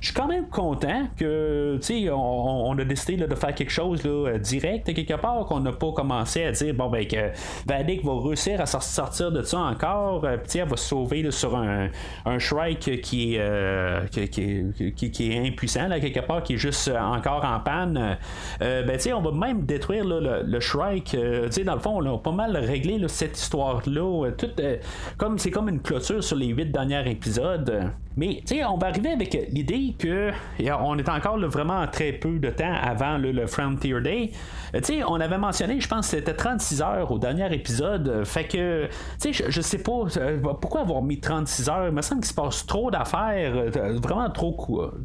Je 0.00 0.06
suis 0.06 0.14
quand 0.14 0.28
même 0.28 0.48
content 0.48 1.08
que, 1.16 1.78
tu 1.82 2.10
on, 2.10 2.70
on, 2.70 2.78
a 2.78 2.84
décidé 2.84 3.16
de 3.16 3.34
faire 3.34 3.54
quelque 3.54 3.70
chose 3.70 4.02
direct 4.40 4.92
quelque 4.94 5.14
part, 5.14 5.46
qu'on 5.46 5.60
n'a 5.60 5.72
pas 5.72 5.92
commencé 5.92 6.44
à 6.44 6.52
dire, 6.52 6.74
bon, 6.74 6.88
ben, 6.88 7.06
que 7.06 7.30
Vadik 7.66 8.04
va 8.04 8.12
réussir 8.20 8.60
à 8.60 8.66
sortir 8.66 9.32
de 9.32 9.42
ça 9.42 9.58
encore, 9.58 10.24
euh, 10.24 10.36
elle 10.54 10.68
va 10.68 10.76
se 10.76 10.88
sauver 10.88 11.30
sur 11.30 11.56
un, 11.56 11.88
un 12.24 12.38
Shrike 12.38 13.00
qui 13.00 13.34
est, 13.34 13.40
euh, 13.40 14.06
qui, 14.06 15.32
est 15.32 15.46
impuissant, 15.46 15.88
là, 15.88 16.00
quelque 16.00 16.20
part, 16.20 16.42
qui 16.42 16.54
est 16.54 16.58
juste 16.58 16.90
encore 16.90 17.44
en 17.44 17.60
panne. 17.60 18.18
Euh, 18.60 18.82
ben, 18.82 18.98
on 19.14 19.20
va 19.20 19.32
même 19.32 19.64
détruire 19.64 20.04
le, 20.04 20.42
le, 20.44 20.60
Shrike. 20.60 21.16
dans 21.16 21.74
le 21.74 21.80
fond, 21.80 22.00
on 22.02 22.14
a 22.14 22.18
pas 22.18 22.32
mal 22.32 22.41
réglé 22.46 23.02
cette 23.08 23.38
histoire-là. 23.38 24.30
comme 25.16 25.38
c'est 25.38 25.50
comme 25.50 25.68
une 25.68 25.80
clôture 25.80 26.22
sur 26.22 26.36
les 26.36 26.48
huit 26.48 26.70
derniers 26.70 27.10
épisodes. 27.10 27.92
Mais 28.16 28.42
on 28.68 28.76
va 28.76 28.88
arriver 28.88 29.10
avec 29.10 29.36
l'idée 29.50 29.94
que 29.98 30.30
on 30.80 30.98
est 30.98 31.08
encore 31.08 31.38
vraiment 31.38 31.86
très 31.86 32.12
peu 32.12 32.38
de 32.38 32.50
temps 32.50 32.74
avant 32.82 33.16
le 33.16 33.46
Frontier 33.46 34.00
Day. 34.00 34.30
on 35.06 35.20
avait 35.20 35.38
mentionné, 35.38 35.80
je 35.80 35.88
pense 35.88 36.10
que 36.10 36.16
c'était 36.18 36.34
36 36.34 36.82
heures 36.82 37.10
au 37.10 37.18
dernier 37.18 37.52
épisode. 37.54 38.24
Fait 38.24 38.44
que, 38.44 38.88
sais, 39.18 39.32
je, 39.32 39.60
sais 39.60 39.82
pas 39.82 40.04
euh, 40.16 40.38
pourquoi 40.60 40.82
avoir 40.82 41.02
mis 41.02 41.20
36 41.20 41.68
heures? 41.68 41.86
Il 41.88 41.94
me 41.94 42.02
semble 42.02 42.20
qu'il 42.20 42.30
se 42.30 42.34
passe 42.34 42.66
trop 42.66 42.90
d'affaires, 42.90 43.54
euh, 43.54 43.98
vraiment 44.02 44.30
trop, 44.30 44.56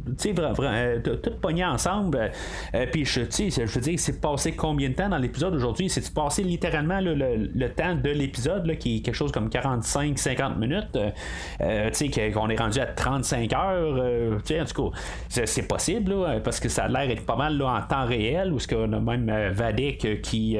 tu 0.05 0.13
sais, 0.17 0.33
vraiment, 0.33 1.01
tout 1.01 1.31
pogné 1.41 1.63
ensemble. 1.65 2.31
Euh, 2.75 2.85
puis, 2.91 3.05
je, 3.05 3.21
je 3.21 3.65
veux 3.65 3.81
dire, 3.81 3.99
c'est 3.99 4.19
passé 4.19 4.53
combien 4.53 4.89
de 4.89 4.95
temps 4.95 5.09
dans 5.09 5.17
l'épisode 5.17 5.55
aujourd'hui? 5.55 5.89
C'est 5.89 6.13
passé 6.13 6.43
littéralement 6.43 6.99
le, 6.99 7.26
temps 7.75 7.95
de 7.95 8.09
l'épisode, 8.09 8.77
qui 8.77 8.97
est 8.97 9.01
quelque 9.01 9.15
chose 9.15 9.31
comme 9.31 9.49
45-50 9.49 10.57
minutes. 10.57 10.97
tu 11.59 11.65
sais, 11.91 12.31
qu'on 12.31 12.49
est 12.49 12.59
rendu 12.59 12.79
à 12.79 12.85
35 12.85 13.53
heures. 13.53 14.39
sais, 14.43 14.61
en 14.61 14.65
tout 14.65 14.89
cas, 14.89 14.97
c'est 15.45 15.67
possible, 15.67 16.15
parce 16.43 16.59
que 16.59 16.69
ça 16.69 16.85
a 16.85 16.87
l'air 16.87 17.07
d'être 17.07 17.25
pas 17.25 17.35
mal 17.35 17.61
en 17.61 17.81
temps 17.81 18.05
réel, 18.05 18.53
où 18.53 18.59
ce 18.59 18.67
qu'on 18.67 18.91
a 18.93 18.99
même 18.99 19.31
Vadik 19.51 20.21
qui, 20.21 20.57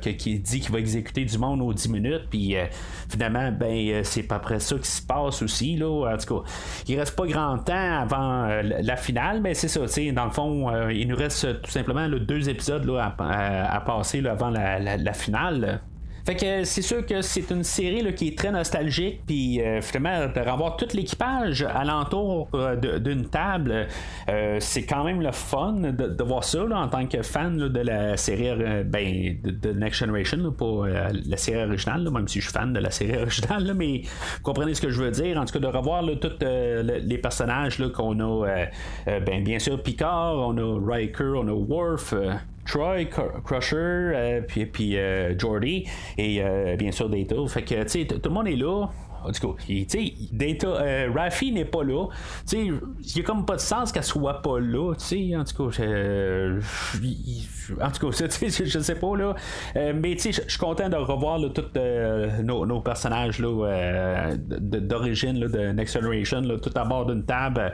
qui 0.00 0.38
dit 0.38 0.60
qu'il 0.60 0.72
va 0.72 0.78
exécuter 0.78 1.24
du 1.24 1.38
monde 1.38 1.62
aux 1.62 1.72
10 1.72 1.88
minutes, 1.90 2.26
puis 2.30 2.56
euh, 2.56 2.64
finalement, 3.08 3.50
ben, 3.52 3.66
euh, 3.66 4.00
c'est 4.04 4.22
pas 4.22 4.36
après 4.36 4.60
ça 4.60 4.76
qui 4.76 4.88
se 4.88 5.02
passe 5.02 5.42
aussi, 5.42 5.76
là. 5.76 6.12
En 6.12 6.16
tout 6.16 6.40
cas, 6.40 6.50
il 6.86 6.98
reste 6.98 7.16
pas 7.16 7.26
grand 7.26 7.58
temps 7.58 8.00
avant 8.00 8.44
euh, 8.44 8.62
la 8.62 8.96
finale, 8.96 9.40
mais 9.40 9.54
c'est 9.54 9.68
ça, 9.68 9.80
dans 10.12 10.24
le 10.24 10.30
fond, 10.30 10.88
il 10.90 11.08
nous 11.08 11.16
reste 11.16 11.62
tout 11.62 11.70
simplement 11.70 12.08
deux 12.08 12.48
épisodes 12.48 12.84
là, 12.84 13.14
à, 13.18 13.80
passer 13.80 14.24
avant 14.26 14.50
la 14.50 15.12
finale. 15.12 15.80
Fait 16.28 16.36
que 16.36 16.64
c'est 16.64 16.82
sûr 16.82 17.06
que 17.06 17.22
c'est 17.22 17.50
une 17.50 17.64
série 17.64 18.04
qui 18.12 18.28
est 18.28 18.36
très 18.36 18.50
nostalgique, 18.50 19.22
puis 19.26 19.62
euh, 19.62 19.80
finalement, 19.80 20.26
de 20.26 20.40
revoir 20.40 20.76
tout 20.76 20.86
l'équipage 20.92 21.62
alentour 21.62 22.50
euh, 22.52 22.98
d'une 22.98 23.30
table, 23.30 23.86
euh, 24.28 24.58
c'est 24.60 24.84
quand 24.84 25.04
même 25.04 25.22
le 25.22 25.32
fun 25.32 25.72
de, 25.72 26.22
voir 26.22 26.44
ça 26.44 26.66
en 26.70 26.86
tant 26.86 27.06
que 27.06 27.22
fan 27.22 27.56
de 27.56 27.80
la 27.80 28.18
série 28.18 28.84
ben, 28.84 29.38
de, 29.42 29.72
Next 29.72 30.00
Generation, 30.00 30.52
pas 30.52 30.88
la 31.24 31.36
série 31.38 31.64
originale, 31.64 32.06
même 32.10 32.28
si 32.28 32.40
je 32.40 32.44
suis 32.44 32.52
fan 32.52 32.74
de 32.74 32.80
la 32.80 32.90
série 32.90 33.16
originale, 33.16 33.72
mais 33.74 34.02
vous 34.02 34.42
comprenez 34.42 34.74
ce 34.74 34.82
que 34.82 34.90
je 34.90 35.02
veux 35.02 35.10
dire. 35.10 35.38
En 35.38 35.46
tout 35.46 35.54
cas, 35.54 35.60
de 35.60 35.74
revoir 35.74 36.04
tous 36.20 36.44
les 36.44 37.16
personnages 37.16 37.82
qu'on 37.94 38.20
a, 38.20 38.66
ben, 39.06 39.42
bien 39.42 39.58
sûr 39.58 39.82
Picard, 39.82 40.34
on 40.36 40.58
a 40.58 40.94
Riker, 40.94 41.32
on 41.36 41.48
a 41.48 41.52
Worf. 41.52 42.12
Troy, 42.68 43.06
Crusher, 43.44 43.76
euh, 43.76 44.40
puis, 44.46 44.66
puis 44.66 44.98
euh, 44.98 45.36
Jordy 45.38 45.88
et 46.18 46.42
euh, 46.42 46.76
bien 46.76 46.92
sûr 46.92 47.08
Data. 47.08 47.34
Fait 47.48 47.62
que, 47.62 47.82
tu 47.82 47.88
sais, 47.88 48.04
tout 48.04 48.20
le 48.22 48.30
monde 48.30 48.46
est 48.46 48.56
là. 48.56 48.86
En 49.24 49.32
tout 49.32 49.54
cas, 49.54 49.64
Data, 50.32 50.66
euh, 50.66 51.10
Rafi 51.14 51.52
n'est 51.52 51.64
pas 51.64 51.82
là. 51.82 52.06
Il 52.52 52.80
n'y 53.14 53.20
a 53.20 53.24
comme 53.24 53.44
pas 53.44 53.56
de 53.56 53.60
sens 53.60 53.92
qu'elle 53.92 54.04
soit 54.04 54.42
pas 54.42 54.60
là. 54.60 54.92
En 54.92 55.44
tout 55.44 55.70
cas, 55.70 55.82
euh, 55.82 56.60
en 57.80 57.90
tout 57.90 58.10
cas, 58.10 58.26
je 58.64 58.78
sais 58.78 58.94
pas 58.94 59.16
là. 59.16 59.34
Euh, 59.76 59.92
mais 59.94 60.16
je 60.16 60.30
suis 60.30 60.58
content 60.58 60.88
de 60.88 60.96
revoir 60.96 61.40
tous 61.52 61.64
euh, 61.76 62.42
nos, 62.42 62.80
personnages 62.80 63.40
d'origine 63.40 65.40
de 65.40 65.72
Next 65.72 65.94
Generation, 65.94 66.42
tout 66.58 66.70
à 66.74 66.84
bord 66.84 67.06
d'une 67.06 67.24
table, 67.24 67.72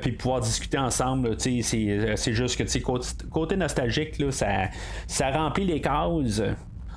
puis 0.00 0.12
pouvoir 0.12 0.40
discuter 0.40 0.78
ensemble. 0.78 1.36
C'est 1.38 2.32
juste 2.32 2.56
que 2.56 3.28
côté, 3.30 3.56
nostalgique, 3.56 4.18
là, 4.18 4.30
ça, 4.30 4.46
ça 5.06 5.30
remplit 5.30 5.64
les 5.64 5.80
cases. 5.80 6.42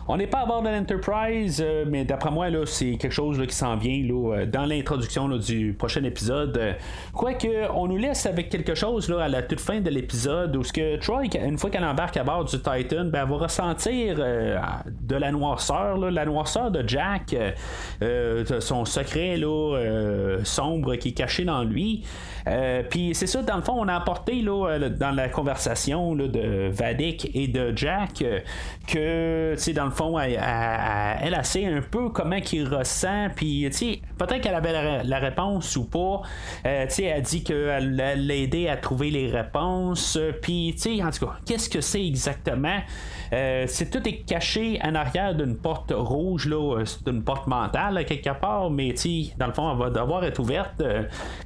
On 0.07 0.17
n'est 0.17 0.27
pas 0.27 0.41
à 0.41 0.45
bord 0.45 0.61
de 0.61 0.69
l'Enterprise, 0.69 1.63
euh, 1.65 1.83
mais 1.87 2.05
d'après 2.05 2.29
moi, 2.29 2.51
là, 2.51 2.63
c'est 2.67 2.95
quelque 2.97 3.11
chose 3.11 3.41
qui 3.47 3.55
s'en 3.55 3.75
vient 3.75 4.03
là, 4.03 4.35
euh, 4.35 4.45
dans 4.45 4.65
l'introduction 4.65 5.27
du 5.29 5.73
prochain 5.73 6.03
épisode. 6.03 6.55
Euh, 6.59 6.73
quoique, 7.11 7.47
on 7.73 7.87
nous 7.87 7.97
laisse 7.97 8.27
avec 8.27 8.49
quelque 8.49 8.75
chose 8.75 9.09
là, 9.09 9.23
à 9.23 9.27
la 9.27 9.41
toute 9.41 9.59
fin 9.59 9.81
de 9.81 9.89
l'épisode 9.89 10.55
où 10.55 10.63
ce 10.63 10.71
que 10.71 10.97
Troy, 10.97 11.23
une 11.43 11.57
fois 11.57 11.71
qu'elle 11.71 11.83
embarque 11.83 12.17
à 12.17 12.23
bord 12.23 12.45
du 12.45 12.55
Titan, 12.57 13.05
ben, 13.05 13.23
elle 13.23 13.29
va 13.29 13.37
ressentir 13.37 14.17
de 14.17 15.15
la 15.15 15.31
noirceur, 15.31 15.97
la 15.97 16.25
noirceur 16.25 16.69
de 16.69 16.87
Jack, 16.87 17.35
son 18.59 18.85
secret 18.85 19.37
là, 19.37 20.37
sombre 20.43 20.95
qui 20.95 21.09
est 21.09 21.13
caché 21.13 21.45
dans 21.45 21.63
lui. 21.63 22.03
Puis 22.89 23.15
c'est 23.15 23.27
ça, 23.27 23.41
dans 23.41 23.57
le 23.57 23.63
fond, 23.63 23.73
on 23.75 23.87
a 23.87 23.95
apporté 23.95 24.41
là, 24.41 24.77
dans 24.89 25.11
la 25.11 25.29
conversation 25.29 26.13
là, 26.13 26.27
de 26.27 26.69
Vadik 26.71 27.31
et 27.33 27.47
de 27.47 27.75
Jack 27.75 28.23
que, 28.87 29.73
dans 29.73 29.85
le 29.85 29.94
fond, 29.95 30.19
elle, 30.19 30.39
elle, 31.21 31.45
sait 31.45 31.65
un 31.65 31.81
peu 31.81 32.09
comment 32.09 32.39
qu'il 32.39 32.67
ressent, 32.67 33.29
puis 33.35 33.69
peut-être 34.17 34.41
qu'elle 34.41 34.55
avait 34.55 35.03
la, 35.03 35.19
réponse 35.19 35.75
ou 35.75 35.85
pas. 35.85 36.21
Euh, 36.65 36.85
elle 36.97 37.21
dit 37.21 37.43
qu'elle 37.43 37.95
l'a 37.95 38.35
aidé 38.35 38.67
à 38.67 38.77
trouver 38.77 39.09
les 39.09 39.29
réponses, 39.29 40.19
puis 40.41 40.75
en 41.03 41.09
tout 41.09 41.25
cas, 41.25 41.33
qu'est-ce 41.45 41.69
que 41.69 41.81
c'est 41.81 42.05
exactement? 42.05 42.79
Euh, 43.33 43.65
c'est 43.67 43.89
tout 43.89 44.07
est 44.07 44.25
caché 44.25 44.79
en 44.83 44.93
arrière 44.95 45.33
d'une 45.33 45.57
porte 45.57 45.91
rouge, 45.95 46.47
là, 46.47 46.79
euh, 46.79 46.85
d'une 47.05 47.23
porte 47.23 47.47
mentale 47.47 48.05
quelque 48.05 48.39
part, 48.39 48.69
mais 48.69 48.93
dans 49.37 49.47
le 49.47 49.53
fond, 49.53 49.71
elle 49.71 49.77
va 49.77 49.89
devoir 49.89 50.23
être 50.25 50.39
ouverte. 50.39 50.83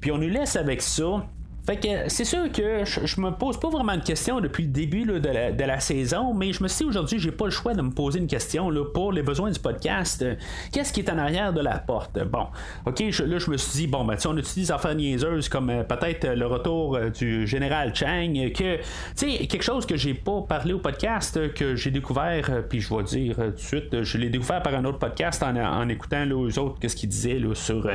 puis 0.01 0.11
on 0.11 0.17
nous 0.17 0.29
laisse 0.29 0.55
avec 0.55 0.81
ça. 0.81 1.23
Fait 1.69 1.77
que 1.77 1.87
c'est 2.07 2.25
sûr 2.25 2.51
que 2.51 2.83
je, 2.83 3.21
me 3.21 3.29
pose 3.29 3.59
pas 3.59 3.69
vraiment 3.69 3.95
de 3.95 4.01
questions 4.01 4.41
depuis 4.41 4.63
le 4.63 4.69
début 4.69 5.03
de, 5.03 5.63
la, 5.63 5.79
saison, 5.79 6.33
mais 6.33 6.51
je 6.51 6.63
me 6.63 6.67
suis 6.67 6.79
dit 6.79 6.89
aujourd'hui, 6.89 7.19
j'ai 7.19 7.31
pas 7.31 7.45
le 7.45 7.51
choix 7.51 7.75
de 7.75 7.83
me 7.83 7.91
poser 7.91 8.17
une 8.17 8.25
question 8.25 8.71
là, 8.71 8.83
pour 8.91 9.11
les 9.11 9.21
besoins 9.21 9.51
du 9.51 9.59
podcast. 9.59 10.25
Qu'est-ce 10.71 10.91
qui 10.91 11.01
est 11.01 11.11
en 11.11 11.19
arrière 11.19 11.53
de 11.53 11.61
la 11.61 11.77
porte? 11.77 12.17
Bon, 12.23 12.47
ok, 12.87 12.99
là 13.01 13.37
je 13.37 13.51
me 13.51 13.57
suis 13.57 13.81
dit, 13.81 13.87
bon, 13.87 14.03
ben, 14.03 14.17
on 14.25 14.35
utilise 14.37 14.71
affaires 14.71 14.95
niaiseuses 14.95 15.47
comme 15.47 15.69
euh, 15.69 15.83
peut-être 15.83 16.29
le 16.29 16.47
retour 16.47 16.95
euh, 16.95 17.11
du 17.11 17.45
général 17.45 17.93
Chang, 17.93 18.33
que, 18.33 18.77
tu 18.77 18.81
sais, 19.13 19.45
quelque 19.45 19.61
chose 19.61 19.85
que 19.85 19.95
j'ai 19.95 20.15
pas 20.15 20.41
parlé 20.41 20.73
au 20.73 20.79
podcast, 20.79 21.53
que 21.53 21.75
j'ai 21.75 21.91
découvert, 21.91 22.49
euh, 22.49 22.61
puis 22.67 22.81
je 22.81 22.91
vais 22.91 23.03
dire 23.03 23.35
tout 23.35 23.51
de 23.51 23.57
suite, 23.57 24.01
je 24.01 24.17
l'ai 24.17 24.31
découvert 24.31 24.63
par 24.63 24.73
un 24.73 24.85
autre 24.85 24.97
podcast 24.97 25.43
en, 25.43 25.87
écoutant 25.87 26.25
là, 26.25 26.33
autres, 26.35 26.79
qu'est-ce 26.79 26.95
qu'ils 26.95 27.09
disaient 27.09 27.37
là, 27.37 27.53
sur, 27.53 27.87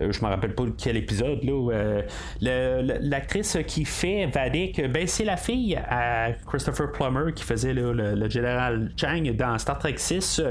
je 0.00 0.06
me 0.20 0.26
rappelle 0.26 0.56
pas 0.56 0.64
quel 0.76 0.96
épisode, 0.96 1.44
là, 1.44 2.02
le 2.40 3.03
l'actrice 3.04 3.58
qui 3.66 3.84
fait 3.84 4.26
Vadik, 4.26 4.80
ben, 4.90 5.06
c'est 5.06 5.24
la 5.24 5.36
fille 5.36 5.76
à 5.76 6.32
Christopher 6.46 6.90
Plummer 6.90 7.32
qui 7.34 7.44
faisait 7.44 7.74
le, 7.74 8.28
général 8.28 8.90
Chang 8.96 9.22
dans 9.36 9.58
Star 9.58 9.78
Trek 9.78 9.94
6. 9.96 10.42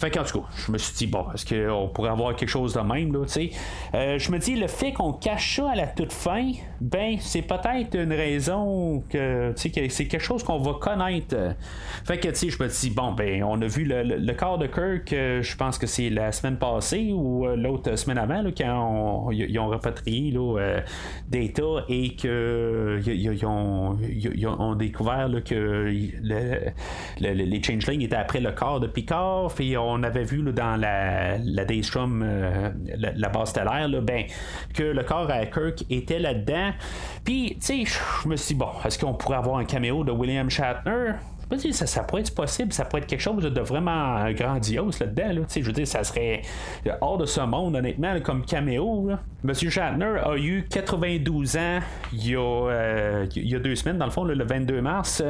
Fait 0.00 0.10
qu'en 0.10 0.24
tout 0.24 0.40
cas, 0.40 0.46
je 0.56 0.72
me 0.72 0.78
suis 0.78 0.94
dit, 0.94 1.06
bon, 1.06 1.26
est-ce 1.34 1.44
qu'on 1.44 1.88
pourrait 1.88 2.08
avoir 2.08 2.34
quelque 2.34 2.48
chose 2.48 2.72
de 2.72 2.80
même, 2.80 3.12
là, 3.12 3.26
tu 3.26 3.32
sais? 3.32 3.50
Euh, 3.94 4.18
je 4.18 4.32
me 4.32 4.38
dis, 4.38 4.56
le 4.56 4.66
fait 4.66 4.92
qu'on 4.92 5.12
cache 5.12 5.56
ça 5.56 5.72
à 5.72 5.74
la 5.74 5.86
toute 5.86 6.12
fin, 6.12 6.52
ben, 6.80 7.16
c'est 7.20 7.42
peut-être 7.42 7.94
une 7.96 8.14
raison 8.14 9.04
que, 9.10 9.52
tu 9.52 9.70
sais, 9.70 9.88
c'est 9.90 10.06
quelque 10.06 10.22
chose 10.22 10.42
qu'on 10.42 10.58
va 10.58 10.72
connaître. 10.80 11.36
Fait 12.06 12.18
que, 12.18 12.28
tu 12.28 12.34
sais, 12.34 12.48
je 12.48 12.62
me 12.62 12.68
dis, 12.68 12.88
bon, 12.88 13.12
ben, 13.12 13.44
on 13.44 13.60
a 13.60 13.66
vu 13.66 13.84
le, 13.84 14.32
corps 14.32 14.56
de 14.56 14.68
Kirk, 14.68 15.12
euh, 15.12 15.42
je 15.42 15.54
pense 15.54 15.76
que 15.76 15.86
c'est 15.86 16.08
la 16.08 16.32
semaine 16.32 16.56
passée 16.56 17.10
ou 17.12 17.46
euh, 17.46 17.54
l'autre 17.56 17.94
semaine 17.96 18.16
avant, 18.16 18.40
là, 18.40 18.50
quand 18.56 19.30
ils 19.32 19.58
ont 19.58 19.68
repatrié, 19.68 20.30
là, 20.30 20.80
Data 21.28 21.62
et 21.88 22.14
que 22.14 23.00
ils 23.06 23.46
ont, 23.46 24.74
découvert 24.74 25.28
que 25.44 25.90
les 27.20 27.62
Changelings 27.62 28.02
étaient 28.02 28.16
après 28.16 28.40
le 28.40 28.52
corps 28.52 28.80
de 28.80 28.86
Picard, 28.86 29.52
puis 29.54 29.76
on 29.76 30.02
avait 30.02 30.24
vu 30.24 30.42
dans 30.52 30.76
la, 30.76 31.38
la 31.38 31.64
Daystrom, 31.64 32.24
la, 32.96 33.28
base 33.28 33.50
stellaire, 33.50 33.88
ben, 34.02 34.24
que 34.74 34.82
le 34.82 35.02
corps 35.02 35.30
à 35.30 35.46
Kirk 35.46 35.84
était 35.90 36.18
là-dedans. 36.18 36.70
Puis, 37.24 37.56
tu 37.60 37.84
sais, 37.84 37.84
je 38.22 38.28
me 38.28 38.36
suis 38.36 38.54
dit, 38.54 38.58
bon, 38.58 38.70
est-ce 38.84 38.98
qu'on 38.98 39.14
pourrait 39.14 39.38
avoir 39.38 39.58
un 39.58 39.64
caméo 39.64 40.04
de 40.04 40.12
William 40.12 40.48
Shatner? 40.50 41.12
Ça, 41.72 41.86
ça 41.86 42.02
pourrait 42.02 42.22
être 42.22 42.34
possible, 42.34 42.72
ça 42.72 42.84
pourrait 42.84 43.02
être 43.02 43.08
quelque 43.08 43.20
chose 43.20 43.42
de 43.42 43.60
vraiment 43.60 44.30
grandiose 44.32 45.00
là-dedans. 45.00 45.44
je 45.54 45.60
veux 45.60 45.72
dire, 45.72 45.86
ça 45.86 46.04
serait 46.04 46.42
hors 47.00 47.18
de 47.18 47.26
ce 47.26 47.40
monde, 47.40 47.76
honnêtement, 47.76 48.20
comme 48.20 48.44
caméo. 48.44 49.10
Monsieur 49.42 49.70
Shatner 49.70 50.20
a 50.22 50.36
eu 50.36 50.66
92 50.70 51.56
ans 51.56 51.80
il 52.12 52.28
y 52.28 52.36
a, 52.36 52.40
euh, 52.40 53.26
il 53.34 53.48
y 53.48 53.54
a 53.54 53.58
deux 53.58 53.74
semaines, 53.74 53.98
dans 53.98 54.04
le 54.04 54.10
fond, 54.10 54.24
le 54.24 54.44
22 54.44 54.80
mars. 54.82 55.22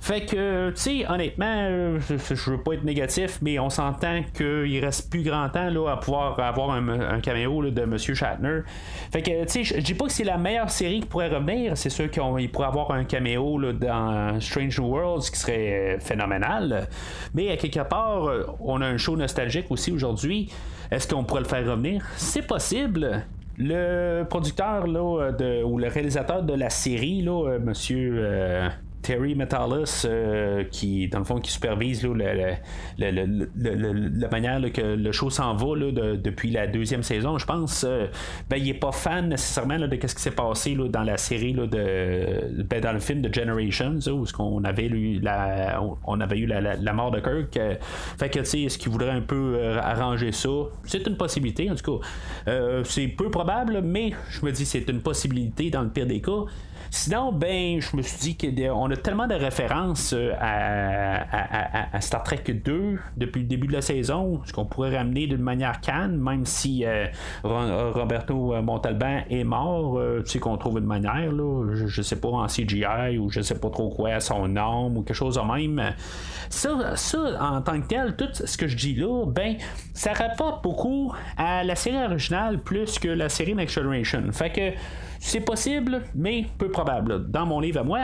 Fait 0.00 0.26
que, 0.26 0.70
tu 0.70 0.76
sais, 0.76 1.06
honnêtement, 1.08 1.98
je, 1.98 2.50
veux 2.50 2.62
pas 2.62 2.74
être 2.74 2.84
négatif, 2.84 3.38
mais 3.42 3.58
on 3.58 3.70
s'entend 3.70 4.22
qu'il 4.34 4.84
reste 4.84 5.10
plus 5.10 5.22
grand 5.22 5.48
temps 5.48 5.70
là, 5.70 5.92
à 5.92 5.96
pouvoir 5.96 6.38
avoir 6.40 6.70
un, 6.70 7.20
caméo 7.20 7.70
de 7.70 7.84
Monsieur 7.84 8.14
Shatner. 8.14 8.60
Fait 9.10 9.22
que, 9.22 9.44
tu 9.44 9.64
sais, 9.64 9.64
je 9.64 9.80
dis 9.80 9.94
pas 9.94 10.06
que 10.06 10.12
c'est 10.12 10.24
la 10.24 10.38
meilleure 10.38 10.70
série 10.70 11.00
qui 11.00 11.06
pourrait 11.06 11.28
revenir. 11.28 11.76
C'est 11.76 11.90
sûr 11.90 12.10
qu'il 12.10 12.50
pourrait 12.50 12.66
avoir 12.66 12.90
un 12.90 13.04
caméo 13.04 13.58
dans 13.72 14.38
Strange 14.40 14.78
Worlds 14.78 15.30
qui 15.30 15.38
serait 15.38 15.55
phénoménal. 16.00 16.88
Mais 17.34 17.50
à 17.50 17.56
quelque 17.56 17.86
part, 17.88 18.28
euh, 18.28 18.44
on 18.60 18.80
a 18.80 18.86
un 18.86 18.96
show 18.96 19.16
nostalgique 19.16 19.66
aussi 19.70 19.92
aujourd'hui. 19.92 20.50
Est-ce 20.90 21.08
qu'on 21.08 21.24
pourrait 21.24 21.42
le 21.42 21.48
faire 21.48 21.66
revenir? 21.66 22.04
C'est 22.16 22.46
possible. 22.46 23.24
Le 23.58 24.24
producteur 24.24 24.86
là, 24.86 25.32
de, 25.32 25.62
ou 25.62 25.78
le 25.78 25.88
réalisateur 25.88 26.42
de 26.42 26.52
la 26.52 26.70
série, 26.70 27.22
là, 27.22 27.48
euh, 27.48 27.58
monsieur 27.58 28.14
euh, 28.18 28.68
Terry 29.06 29.36
Metalis, 29.36 30.02
euh, 30.04 30.64
qui, 30.64 31.06
dans 31.06 31.20
le 31.20 31.24
fond, 31.24 31.38
qui 31.38 31.52
supervise 31.52 32.04
la 32.04 32.58
manière 34.32 34.60
que 34.72 34.80
le 34.80 35.12
show 35.12 35.30
s'en 35.30 35.54
va 35.54 35.76
depuis 35.76 36.50
la 36.50 36.66
deuxième 36.66 37.04
saison, 37.04 37.38
je 37.38 37.46
pense, 37.46 37.84
euh, 37.84 38.08
ben, 38.50 38.56
il 38.56 38.68
est 38.68 38.74
pas 38.74 38.90
fan 38.90 39.28
nécessairement 39.28 39.78
de 39.78 39.88
ce 39.92 40.12
qui 40.12 40.22
s'est 40.22 40.32
passé 40.32 40.74
dans 40.74 41.04
la 41.04 41.18
série 41.18 41.52
de, 41.52 42.64
ben, 42.64 42.80
dans 42.80 42.92
le 42.92 42.98
film 42.98 43.22
de 43.22 43.32
Generations, 43.32 44.00
où 44.08 44.24
on 44.40 44.64
avait 44.64 44.86
eu 44.86 45.20
la, 45.20 45.80
on 46.04 46.20
avait 46.20 46.38
eu 46.38 46.46
la, 46.46 46.92
mort 46.92 47.12
de 47.12 47.20
Kirk. 47.20 47.56
Euh, 47.58 47.76
fait 48.18 48.28
que, 48.28 48.40
est-ce 48.40 48.76
qu'il 48.76 48.90
voudrait 48.90 49.10
un 49.10 49.20
peu 49.20 49.78
arranger 49.80 50.32
ça? 50.32 50.48
C'est 50.82 51.06
une 51.06 51.16
possibilité, 51.16 51.70
en 51.70 51.76
tout 51.76 52.00
cas. 52.00 52.06
c'est 52.82 53.06
peu 53.06 53.30
probable, 53.30 53.82
mais 53.82 54.14
je 54.30 54.44
me 54.44 54.50
dis 54.50 54.66
c'est 54.66 54.90
une 54.90 55.00
possibilité 55.00 55.70
dans 55.70 55.82
le 55.82 55.90
pire 55.90 56.06
des 56.06 56.20
cas. 56.20 56.46
Sinon, 56.90 57.32
ben, 57.32 57.80
je 57.80 57.96
me 57.96 58.02
suis 58.02 58.34
dit 58.34 58.36
qu'on 58.36 58.90
a 58.90 58.96
tellement 58.96 59.26
de 59.26 59.34
références 59.34 60.14
euh, 60.16 60.32
à, 60.40 62.00
Star 62.00 62.22
Trek 62.22 62.42
2 62.48 62.98
depuis 63.16 63.42
le 63.42 63.46
début 63.46 63.66
de 63.66 63.72
la 63.72 63.82
saison, 63.82 64.40
ce 64.44 64.52
qu'on 64.52 64.64
pourrait 64.64 64.96
ramener 64.96 65.26
d'une 65.26 65.42
manière 65.42 65.80
canne, 65.80 66.16
même 66.16 66.44
si 66.44 66.84
euh, 66.84 67.06
Roberto 67.42 68.60
Montalban 68.62 69.20
est 69.30 69.44
mort, 69.44 69.98
euh, 69.98 70.22
tu 70.24 70.32
sais 70.32 70.38
qu'on 70.38 70.56
trouve 70.56 70.78
une 70.78 70.86
manière, 70.86 71.32
là, 71.32 71.74
je, 71.74 72.02
sais 72.02 72.16
pas 72.16 72.28
en 72.28 72.46
CGI 72.46 73.18
ou 73.18 73.30
je 73.30 73.40
sais 73.40 73.58
pas 73.58 73.70
trop 73.70 73.90
quoi, 73.90 74.20
son 74.20 74.48
nom 74.48 74.94
ou 74.94 75.02
quelque 75.02 75.16
chose 75.16 75.36
de 75.36 75.40
même. 75.40 75.94
Ça, 76.48 76.96
ça, 76.96 77.18
en 77.40 77.60
tant 77.62 77.80
que 77.80 77.86
tel, 77.86 78.16
tout 78.16 78.28
ce 78.32 78.56
que 78.56 78.68
je 78.68 78.76
dis 78.76 78.94
là, 78.94 79.24
ben, 79.26 79.56
ça 79.92 80.12
rapporte 80.12 80.62
beaucoup 80.62 81.12
à 81.36 81.64
la 81.64 81.74
série 81.74 82.02
originale 82.02 82.62
plus 82.62 82.98
que 82.98 83.08
la 83.08 83.28
série 83.28 83.54
Next 83.54 83.74
Generation. 83.74 84.22
Fait 84.32 84.50
que 84.50 84.72
c'est 85.18 85.40
possible, 85.40 86.02
mais 86.14 86.46
peu 86.58 86.68
probable, 86.76 87.30
dans 87.30 87.46
mon 87.46 87.60
livre 87.60 87.80
à 87.80 87.84
moi. 87.84 88.00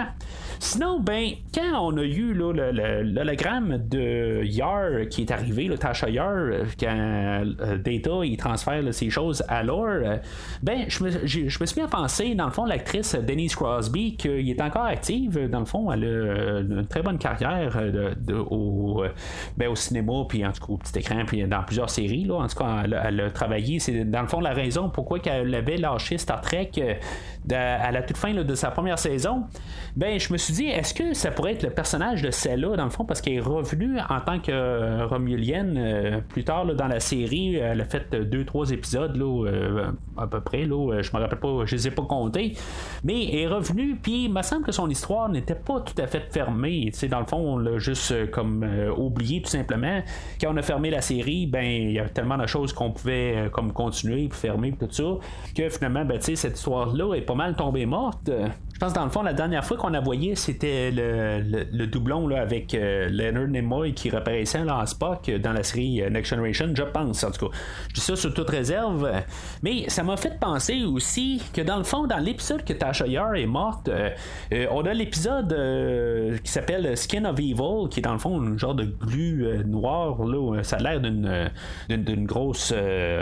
Sinon, 0.58 1.00
ben, 1.00 1.32
quand 1.52 1.90
on 1.90 1.98
a 1.98 2.04
eu 2.04 2.32
l'hologramme 2.32 3.76
de 3.76 4.42
Yar 4.44 5.08
qui 5.10 5.22
est 5.22 5.30
arrivé, 5.30 5.64
le 5.64 5.76
Tasha 5.76 6.08
Yar, 6.08 6.36
quand 6.80 6.86
euh, 6.88 7.76
Data 7.76 8.10
il 8.24 8.38
transfère 8.38 8.82
ces 8.94 9.10
choses 9.10 9.44
à 9.48 9.62
Lore, 9.62 9.86
euh, 9.88 10.16
ben, 10.62 10.86
je 10.88 11.04
me, 11.04 11.10
suis 11.26 11.76
mis 11.76 11.82
à 11.82 11.88
penser, 11.88 12.34
dans 12.34 12.46
le 12.46 12.50
fond, 12.50 12.64
l'actrice 12.64 13.14
Denise 13.14 13.54
Crosby, 13.54 14.16
qui 14.16 14.28
est 14.28 14.62
encore 14.62 14.84
active, 14.84 15.50
dans 15.50 15.60
le 15.60 15.66
fond, 15.66 15.92
elle 15.92 16.04
a 16.04 16.60
une 16.60 16.86
très 16.86 17.02
bonne 17.02 17.18
carrière 17.18 17.76
euh, 17.76 18.14
ben, 19.56 19.68
au 19.68 19.74
cinéma, 19.74 20.24
puis 20.26 20.46
en 20.46 20.52
tout 20.52 20.66
cas 20.66 20.72
au 20.72 20.78
petit 20.78 20.98
écran, 20.98 21.24
puis 21.26 21.42
dans 21.44 21.62
plusieurs 21.62 21.90
séries. 21.90 22.24
Là, 22.24 22.36
en 22.36 22.46
tout 22.46 22.56
cas, 22.56 22.84
elle, 22.84 23.20
a 23.20 23.30
travaillé. 23.30 23.80
C'est 23.80 24.04
dans 24.04 24.22
le 24.22 24.28
fond 24.28 24.40
la 24.40 24.54
raison 24.54 24.88
pourquoi 24.88 25.18
elle 25.26 25.54
avait 25.54 25.76
lâché 25.76 26.16
Star 26.16 26.40
Trek 26.40 26.70
à 27.50 27.90
la 27.90 28.02
toute 28.02 28.16
fin 28.16 28.32
de 28.32 28.54
sa 28.62 28.70
première 28.70 28.98
saison, 28.98 29.42
ben 29.96 30.20
je 30.20 30.32
me 30.32 30.38
suis 30.38 30.54
dit, 30.54 30.66
est-ce 30.66 30.94
que 30.94 31.14
ça 31.14 31.32
pourrait 31.32 31.54
être 31.54 31.64
le 31.64 31.70
personnage 31.70 32.22
de 32.22 32.30
celle-là, 32.30 32.76
dans 32.76 32.84
le 32.84 32.90
fond, 32.90 33.04
parce 33.04 33.20
qu'elle 33.20 33.34
est 33.34 33.40
revenue 33.40 33.98
en 34.08 34.20
tant 34.20 34.38
que 34.38 34.52
euh, 34.52 35.04
Romulienne 35.06 35.74
euh, 35.76 36.20
plus 36.20 36.44
tard 36.44 36.66
dans 36.66 36.86
la 36.86 37.00
série. 37.00 37.56
Elle 37.56 37.80
a 37.80 37.84
fait 37.84 38.14
deux, 38.14 38.44
trois 38.44 38.70
épisodes 38.70 39.16
là, 39.16 39.46
euh, 39.46 39.90
à 40.16 40.28
peu 40.28 40.40
près. 40.40 40.64
Là, 40.64 41.02
je 41.02 41.10
me 41.12 41.20
rappelle 41.20 41.40
pas, 41.40 41.64
je 41.66 41.74
les 41.74 41.88
ai 41.88 41.90
pas 41.90 42.04
comptés. 42.04 42.54
Mais 43.02 43.24
elle 43.32 43.38
est 43.40 43.46
revenue, 43.48 43.98
puis 44.00 44.26
il 44.26 44.32
me 44.32 44.42
semble 44.42 44.64
que 44.64 44.70
son 44.70 44.88
histoire 44.88 45.28
n'était 45.28 45.56
pas 45.56 45.80
tout 45.80 46.00
à 46.00 46.06
fait 46.06 46.32
fermée. 46.32 46.92
dans 47.10 47.20
le 47.20 47.26
fond, 47.26 47.38
on 47.38 47.58
l'a 47.58 47.78
juste 47.78 48.30
comme 48.30 48.64
oublié 48.96 49.42
tout 49.42 49.50
simplement. 49.50 50.02
Quand 50.40 50.54
on 50.54 50.56
a 50.56 50.62
fermé 50.62 50.90
la 50.90 51.00
série, 51.00 51.46
ben 51.46 51.64
il 51.64 51.92
y 51.92 51.98
a 51.98 52.08
tellement 52.08 52.38
de 52.38 52.46
choses 52.46 52.72
qu'on 52.72 52.92
pouvait 52.92 53.48
comme 53.50 53.72
continuer, 53.72 54.28
fermer, 54.30 54.72
tout 54.72 54.86
ça, 54.90 55.18
que 55.56 55.68
finalement, 55.68 56.04
ben, 56.04 56.20
cette 56.20 56.56
histoire-là 56.56 57.14
est 57.14 57.22
pas 57.22 57.34
mal 57.34 57.56
tombée 57.56 57.86
morte 57.86 58.30
pense 58.82 58.92
dans 58.94 59.04
le 59.04 59.10
fond, 59.10 59.22
la 59.22 59.32
dernière 59.32 59.64
fois 59.64 59.76
qu'on 59.76 59.94
a 59.94 60.00
voyé, 60.00 60.34
c'était 60.34 60.90
le, 60.90 61.86
doublon 61.86 62.26
là, 62.26 62.40
avec 62.40 62.74
euh, 62.74 63.08
Leonard 63.08 63.46
Nimoy 63.46 63.94
qui 63.94 64.10
reparaissait 64.10 64.64
là, 64.64 64.78
en 64.78 64.86
Spock 64.86 65.30
dans 65.30 65.52
la 65.52 65.62
série 65.62 66.02
euh, 66.02 66.10
Next 66.10 66.30
Generation, 66.30 66.66
je 66.74 66.82
pense, 66.82 67.22
en 67.22 67.30
tout 67.30 67.48
cas. 67.48 67.56
Je 67.90 67.94
dis 67.94 68.00
ça 68.00 68.16
sous 68.16 68.30
toute 68.30 68.50
réserve. 68.50 69.08
Mais 69.62 69.88
ça 69.88 70.02
m'a 70.02 70.16
fait 70.16 70.36
penser 70.40 70.82
aussi 70.82 71.40
que 71.52 71.60
dans 71.60 71.76
le 71.76 71.84
fond, 71.84 72.08
dans 72.08 72.18
l'épisode 72.18 72.64
que 72.64 72.72
Tasha 72.72 73.06
Yar 73.06 73.36
est 73.36 73.46
morte, 73.46 73.88
euh, 73.88 74.10
on 74.72 74.84
a 74.84 74.92
l'épisode 74.92 75.54
qui 76.42 76.50
s'appelle 76.50 76.96
Skin 76.96 77.24
of 77.24 77.38
Evil, 77.38 77.88
qui 77.88 78.00
est 78.00 78.02
dans 78.02 78.14
le 78.14 78.18
fond 78.18 78.40
un 78.40 78.58
genre 78.58 78.74
de 78.74 78.84
glu 78.84 79.46
noir. 79.64 80.24
Là, 80.24 80.62
ça 80.64 80.76
a 80.76 80.80
l'air 80.80 81.00
d'une, 81.00 82.26
grosse 82.26 82.74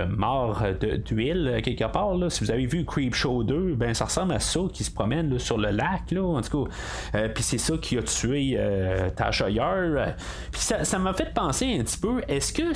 mort 0.09 0.63
d'huile 1.05 1.61
quelque 1.63 1.85
part. 1.85 2.15
Si 2.31 2.45
vous 2.45 2.51
avez 2.51 2.67
vu 2.67 2.85
Creep 2.85 3.15
Show 3.15 3.45
2, 3.45 3.75
ben, 3.75 3.93
ça 3.93 4.07
ressemble 4.07 4.33
à 4.33 4.41
ça 4.41 4.61
qui 4.73 4.85
se 4.85 4.91
promène 4.91 5.20
sur 5.39 5.59
le 5.59 5.71
lac, 5.71 6.11
là, 6.11 6.23
en 6.23 6.41
tout 6.41 6.65
cas. 6.65 6.71
Euh, 7.15 7.29
puis 7.29 7.43
c'est 7.43 7.59
ça 7.59 7.75
qui 7.81 7.99
a 7.99 8.03
tué 8.03 8.57
euh. 8.59 9.09
Puis 10.53 10.61
ça 10.61 10.99
m'a 10.99 11.15
fait 11.15 11.33
penser 11.35 11.77
un 11.79 11.83
petit 11.83 11.99
peu, 11.99 12.21
est-ce 12.29 12.53
que, 12.53 12.73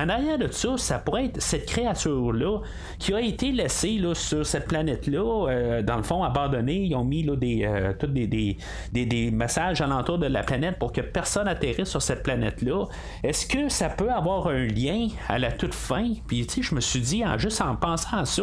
en 0.00 0.08
arrière 0.08 0.38
de 0.38 0.48
ça, 0.50 0.76
ça 0.76 0.98
pourrait 0.98 1.26
être 1.26 1.40
cette 1.40 1.66
créature-là 1.66 2.60
qui 2.98 3.14
a 3.14 3.20
été 3.20 3.52
laissée 3.52 3.98
là, 3.98 4.14
sur 4.14 4.44
cette 4.44 4.66
planète-là, 4.66 5.48
euh, 5.48 5.82
dans 5.82 5.96
le 5.96 6.02
fond, 6.02 6.22
abandonnée. 6.22 6.84
Ils 6.84 6.94
ont 6.94 7.04
mis 7.04 7.22
là, 7.22 7.36
des, 7.36 7.68
tous 7.98 8.06
des, 8.06 8.26
des, 8.26 8.56
des, 8.92 9.30
messages 9.30 9.80
alentour 9.80 10.18
de 10.18 10.26
la 10.26 10.42
planète 10.42 10.78
pour 10.78 10.92
que 10.92 11.00
personne 11.00 11.48
atterrisse 11.48 11.88
sur 11.88 12.02
cette 12.02 12.22
planète-là. 12.22 12.86
Est-ce 13.22 13.46
que 13.46 13.68
ça 13.68 13.88
peut 13.88 14.10
avoir 14.10 14.48
un 14.48 14.66
lien 14.66 15.08
à 15.28 15.38
la 15.38 15.52
toute 15.52 15.74
fin? 15.74 16.12
Puis, 16.26 16.46
tu 16.46 16.54
sais, 16.54 16.62
je 16.62 16.74
me 16.74 16.80
suis 16.80 17.00
dit, 17.00 17.24
en, 17.24 17.38
juste 17.38 17.60
en 17.60 17.76
pensant 17.76 18.18
à 18.18 18.24
ça, 18.24 18.42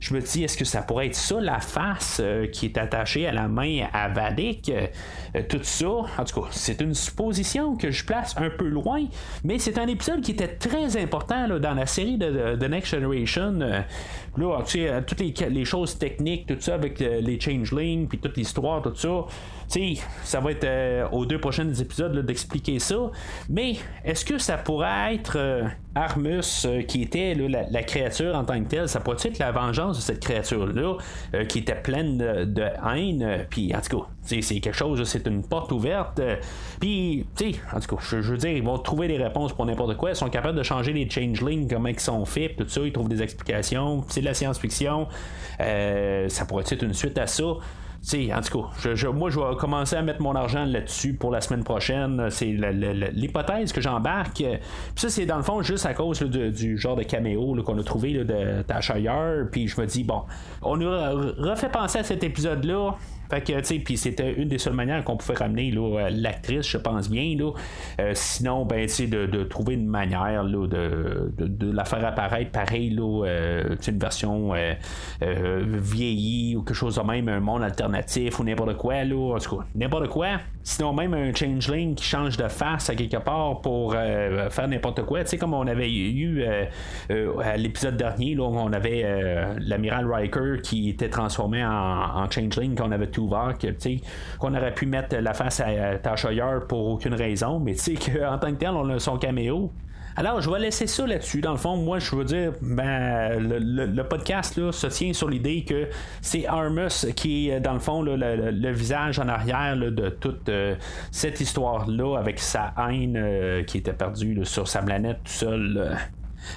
je 0.00 0.14
me 0.14 0.20
dis, 0.20 0.44
est-ce 0.44 0.56
que 0.56 0.64
ça 0.64 0.82
pourrait 0.82 1.06
être 1.06 1.14
ça, 1.14 1.40
la 1.40 1.60
face 1.60 2.22
qui 2.52 2.66
est 2.66 2.78
à 2.94 3.32
la 3.32 3.48
main 3.48 3.86
à 3.92 4.08
Vadik. 4.08 4.70
Euh, 4.70 5.42
tout 5.48 5.60
ça, 5.62 5.88
en 5.88 6.24
tout 6.24 6.42
cas, 6.42 6.48
c'est 6.50 6.80
une 6.80 6.94
supposition 6.94 7.76
que 7.76 7.90
je 7.90 8.04
place 8.04 8.34
un 8.38 8.50
peu 8.50 8.68
loin, 8.68 9.04
mais 9.42 9.58
c'est 9.58 9.78
un 9.78 9.86
épisode 9.86 10.20
qui 10.20 10.32
était 10.32 10.48
très 10.48 10.96
important 10.96 11.48
dans 11.58 11.74
la 11.74 11.86
série 11.86 12.16
de, 12.16 12.56
The 12.56 12.68
Next 12.68 12.94
Generation. 12.94 13.60
Euh, 13.60 13.80
là, 14.36 14.62
tu 14.64 14.78
sais, 14.78 14.88
euh, 14.88 15.00
toutes 15.06 15.20
les, 15.20 15.64
choses 15.64 15.98
techniques, 15.98 16.46
tout 16.46 16.56
ça 16.60 16.74
avec 16.74 17.00
les 17.00 17.40
changelings, 17.40 18.06
puis 18.06 18.18
toute 18.18 18.36
l'histoire, 18.36 18.82
tout 18.82 18.94
ça 18.94 19.24
ça 20.22 20.40
va 20.40 20.50
être 20.50 20.64
euh, 20.64 21.08
aux 21.10 21.26
deux 21.26 21.38
prochains 21.38 21.68
épisodes 21.72 22.24
d'expliquer 22.24 22.78
ça. 22.78 23.10
Mais 23.48 23.76
est-ce 24.04 24.24
que 24.24 24.38
ça 24.38 24.56
pourrait 24.56 25.14
être 25.14 25.36
euh, 25.36 25.64
Armus 25.94 26.64
euh, 26.64 26.82
qui 26.82 27.02
était 27.02 27.34
la, 27.34 27.82
créature 27.82 28.34
en 28.34 28.44
tant 28.44 28.62
que 28.62 28.68
telle 28.68 28.88
Ça 28.88 29.00
pourrait 29.00 29.16
être 29.24 29.38
la 29.38 29.52
vengeance 29.52 29.96
de 29.96 30.02
cette 30.02 30.20
créature-là 30.20 30.96
qui 31.48 31.58
était 31.60 31.74
pleine 31.74 32.18
de, 32.18 32.62
haine? 32.62 33.46
Puis 33.50 33.74
en 33.74 33.80
tout 33.80 33.98
cas, 33.98 34.06
c'est 34.22 34.40
quelque 34.60 34.72
chose, 34.72 35.02
c'est 35.04 35.26
une 35.26 35.46
porte 35.46 35.72
ouverte. 35.72 36.20
Puis, 36.80 37.26
tu 37.36 37.52
sais, 37.52 37.60
en 37.72 37.80
tout 37.80 37.96
cas, 37.96 38.02
je, 38.02 38.16
veux 38.16 38.38
dire, 38.38 38.50
ils 38.50 38.62
vont 38.62 38.78
trouver 38.78 39.08
des 39.08 39.18
réponses 39.18 39.52
pour 39.52 39.66
n'importe 39.66 39.96
quoi. 39.96 40.10
Ils 40.10 40.16
sont 40.16 40.30
capables 40.30 40.56
de 40.56 40.62
changer 40.62 40.92
les 40.92 41.08
changelings, 41.08 41.68
comment 41.68 41.88
ils 41.88 42.00
sont 42.00 42.24
faits, 42.24 42.56
tout 42.56 42.68
ça. 42.68 42.80
Ils 42.82 42.92
trouvent 42.92 43.08
des 43.08 43.22
explications. 43.22 44.04
C'est 44.08 44.20
de 44.20 44.26
la 44.26 44.34
science-fiction. 44.34 45.08
ça 45.58 46.44
pourrait 46.46 46.64
être 46.70 46.82
une 46.82 46.94
suite 46.94 47.18
à 47.18 47.26
ça? 47.26 47.44
Sais, 48.04 48.32
en 48.34 48.40
tout 48.40 48.58
cas, 48.58 49.10
moi, 49.12 49.30
je 49.30 49.40
vais 49.40 49.56
commencer 49.56 49.96
à 49.96 50.02
mettre 50.02 50.20
mon 50.20 50.34
argent 50.34 50.64
là-dessus 50.64 51.14
pour 51.14 51.30
la 51.30 51.40
semaine 51.40 51.64
prochaine. 51.64 52.28
C'est 52.30 52.46
l'hypothèse 53.12 53.72
que 53.72 53.80
j'embarque. 53.80 54.36
Puis 54.36 54.48
ça, 54.96 55.08
c'est 55.08 55.26
dans 55.26 55.36
le 55.36 55.42
fond 55.42 55.62
juste 55.62 55.86
à 55.86 55.94
cause 55.94 56.20
du 56.20 56.78
genre 56.78 56.96
de 56.96 57.02
caméo 57.02 57.54
qu'on 57.64 57.78
a 57.78 57.82
trouvé 57.82 58.12
de 58.24 58.62
Tasha 58.62 58.96
Puis 59.50 59.68
je 59.68 59.80
me 59.80 59.86
dis, 59.86 60.04
bon, 60.04 60.22
on 60.62 60.76
nous 60.76 60.90
refait 60.90 61.68
penser 61.68 61.98
à 62.00 62.04
cet 62.04 62.22
épisode-là. 62.22 62.94
Fait 63.30 63.40
que, 63.40 63.52
tu 63.58 63.64
sais, 63.64 63.78
puis 63.78 63.96
c'était 63.96 64.32
une 64.34 64.48
des 64.48 64.58
seules 64.58 64.74
manières 64.74 65.02
qu'on 65.04 65.16
pouvait 65.16 65.34
ramener 65.34 65.72
euh, 65.76 66.10
l'actrice, 66.10 66.68
je 66.68 66.78
pense 66.78 67.10
bien. 67.10 67.36
Là. 67.38 67.52
Euh, 68.00 68.12
sinon, 68.14 68.64
ben, 68.64 68.86
tu 68.86 68.88
sais, 68.92 69.06
de, 69.06 69.44
trouver 69.44 69.74
une 69.74 69.86
manière 69.86 70.42
là, 70.42 70.66
de, 70.66 71.32
de, 71.36 71.72
la 71.72 71.84
faire 71.84 72.04
apparaître 72.04 72.50
pareil, 72.50 72.90
là, 72.90 73.26
euh, 73.26 73.76
une 73.86 73.98
version 73.98 74.52
vieillie 75.20 76.56
ou 76.56 76.62
quelque 76.62 76.76
chose 76.76 76.96
de 76.96 77.02
même, 77.02 77.28
un 77.28 77.40
monde 77.40 77.62
alternatif 77.62 78.38
ou 78.38 78.44
n'importe 78.44 78.76
quoi, 78.76 79.04
là. 79.04 79.34
En 79.34 79.38
tout 79.38 79.56
cas, 79.56 79.64
n'importe 79.74 80.08
quoi. 80.08 80.28
Sinon, 80.62 80.94
même 80.94 81.12
un 81.12 81.34
changeling 81.34 81.94
qui 81.94 82.04
change 82.04 82.38
de 82.38 82.48
face 82.48 82.88
à 82.88 82.94
quelque 82.94 83.18
part 83.18 83.60
pour 83.60 83.92
faire 83.92 84.68
n'importe 84.68 85.02
quoi. 85.04 85.22
Tu 85.22 85.30
sais, 85.30 85.38
comme 85.38 85.52
on 85.54 85.66
avait 85.66 85.92
eu 85.92 86.44
à 87.42 87.56
l'épisode 87.56 87.96
dernier, 87.96 88.34
là, 88.34 88.44
on 88.44 88.72
avait 88.72 89.04
l'amiral 89.60 90.10
Riker 90.10 90.62
qui 90.62 90.88
était 90.88 91.10
transformé 91.10 91.64
en, 91.64 91.70
en 91.70 92.30
changeling, 92.30 92.74
qu'on 92.74 92.92
avait 92.92 93.08
ouvert, 93.20 93.54
qu'on 94.38 94.54
aurait 94.54 94.74
pu 94.74 94.86
mettre 94.86 95.16
la 95.16 95.34
face 95.34 95.60
à 95.60 95.98
Tasha 95.98 96.30
pour 96.68 96.86
aucune 96.88 97.14
raison, 97.14 97.60
mais 97.60 97.74
tu 97.74 97.96
sais 97.96 98.12
qu'en 98.12 98.38
tant 98.38 98.50
que 98.50 98.58
tel, 98.58 98.70
on 98.70 98.88
a 98.90 98.98
son 98.98 99.18
caméo. 99.18 99.72
Alors, 100.16 100.40
je 100.40 100.48
vais 100.48 100.60
laisser 100.60 100.86
ça 100.86 101.06
là-dessus. 101.06 101.40
Dans 101.40 101.50
le 101.50 101.58
fond, 101.58 101.76
moi, 101.76 101.98
je 101.98 102.14
veux 102.14 102.24
dire, 102.24 102.52
ben, 102.62 103.36
le, 103.40 104.02
podcast 104.02 104.56
là, 104.56 104.70
se 104.70 104.86
tient 104.86 105.12
sur 105.12 105.28
l'idée 105.28 105.64
que 105.64 105.88
c'est 106.20 106.46
Armus 106.46 107.06
qui 107.16 107.50
est, 107.50 107.58
dans 107.58 107.72
le 107.72 107.80
fond, 107.80 108.00
le, 108.02 108.70
visage 108.70 109.18
en 109.18 109.28
arrière 109.28 109.76
de 109.76 110.08
toute 110.08 110.48
euh, 110.48 110.76
cette 111.10 111.40
histoire-là, 111.40 112.16
avec 112.16 112.38
sa 112.38 112.72
haine 112.88 113.16
euh, 113.16 113.64
qui 113.64 113.78
était 113.78 113.92
perdue 113.92 114.44
sur 114.44 114.68
sa 114.68 114.82
planète 114.82 115.18
tout 115.24 115.32
seul. 115.32 115.96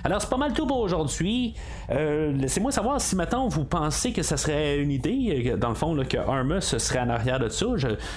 Alors, 0.03 0.21
c'est 0.21 0.29
pas 0.29 0.37
mal 0.37 0.53
tout 0.53 0.65
pour 0.65 0.79
aujourd'hui. 0.79 1.53
Euh, 1.89 2.31
laissez-moi 2.33 2.71
savoir 2.71 2.99
si 3.01 3.15
maintenant 3.15 3.47
vous 3.47 3.65
pensez 3.65 4.11
que 4.11 4.23
ça 4.23 4.37
serait 4.37 4.77
une 4.77 4.91
idée, 4.91 5.55
dans 5.57 5.69
le 5.69 5.75
fond, 5.75 5.95
que 6.07 6.17
Armus 6.17 6.61
serait 6.61 6.99
en 6.99 7.09
arrière 7.09 7.39
de 7.39 7.49
ça. 7.49 7.65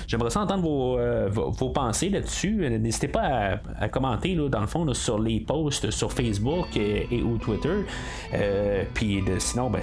j'aimerais 0.06 0.36
entendre 0.36 0.98
euh, 0.98 1.28
vos, 1.30 1.70
pensées 1.70 2.08
là-dessus. 2.08 2.68
N'hésitez 2.78 3.08
pas 3.08 3.58
à, 3.78 3.88
commenter, 3.88 4.34
dans 4.34 4.60
le 4.60 4.66
fond, 4.66 4.92
sur 4.94 5.18
les 5.18 5.40
posts 5.40 5.90
sur 5.90 6.12
Facebook 6.12 6.76
et, 6.76 7.22
ou 7.22 7.38
Twitter. 7.38 7.84
Euh, 8.34 8.84
puis 8.94 9.22
sinon, 9.38 9.70
ben, 9.70 9.82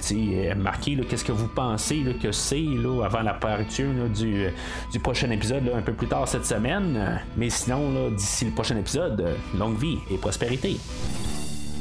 marquez 0.56 0.96
qu'est-ce 1.08 1.24
que 1.24 1.32
vous 1.32 1.48
pensez 1.48 2.02
que 2.22 2.32
c'est 2.32 2.64
avant 3.04 3.22
l'apparition 3.22 3.86
du, 4.14 4.46
du 4.92 5.00
prochain 5.00 5.30
épisode 5.30 5.70
un 5.74 5.82
peu 5.82 5.92
plus 5.92 6.08
tard 6.08 6.26
cette 6.28 6.46
semaine. 6.46 7.20
Mais 7.36 7.50
sinon, 7.50 8.10
d'ici 8.10 8.44
le 8.44 8.52
prochain 8.52 8.76
épisode, 8.76 9.36
longue 9.56 9.78
vie 9.78 9.98
et 10.10 10.16
prospérité. 10.16 10.76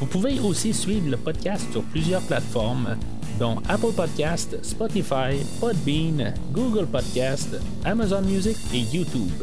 Vous 0.00 0.06
pouvez 0.06 0.38
aussi 0.40 0.72
suivre 0.72 1.10
le 1.10 1.16
podcast 1.16 1.70
sur 1.72 1.82
plusieurs 1.84 2.22
plateformes, 2.22 2.96
dont 3.38 3.56
Apple 3.68 3.92
Podcast, 3.94 4.56
Spotify, 4.62 5.44
Podbean, 5.60 6.34
Google 6.52 6.86
Podcast, 6.86 7.56
Amazon 7.84 8.22
Music 8.22 8.56
et 8.72 8.80
YouTube. 8.80 9.42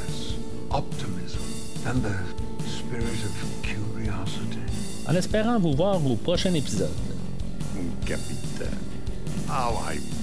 En 5.07 5.15
espérant 5.15 5.59
vous 5.59 5.73
voir 5.73 6.05
au 6.05 6.15
prochain 6.15 6.53
épisode. 6.53 6.89
Capitaine, 8.05 8.77
how 9.49 9.73
I. 9.91 10.20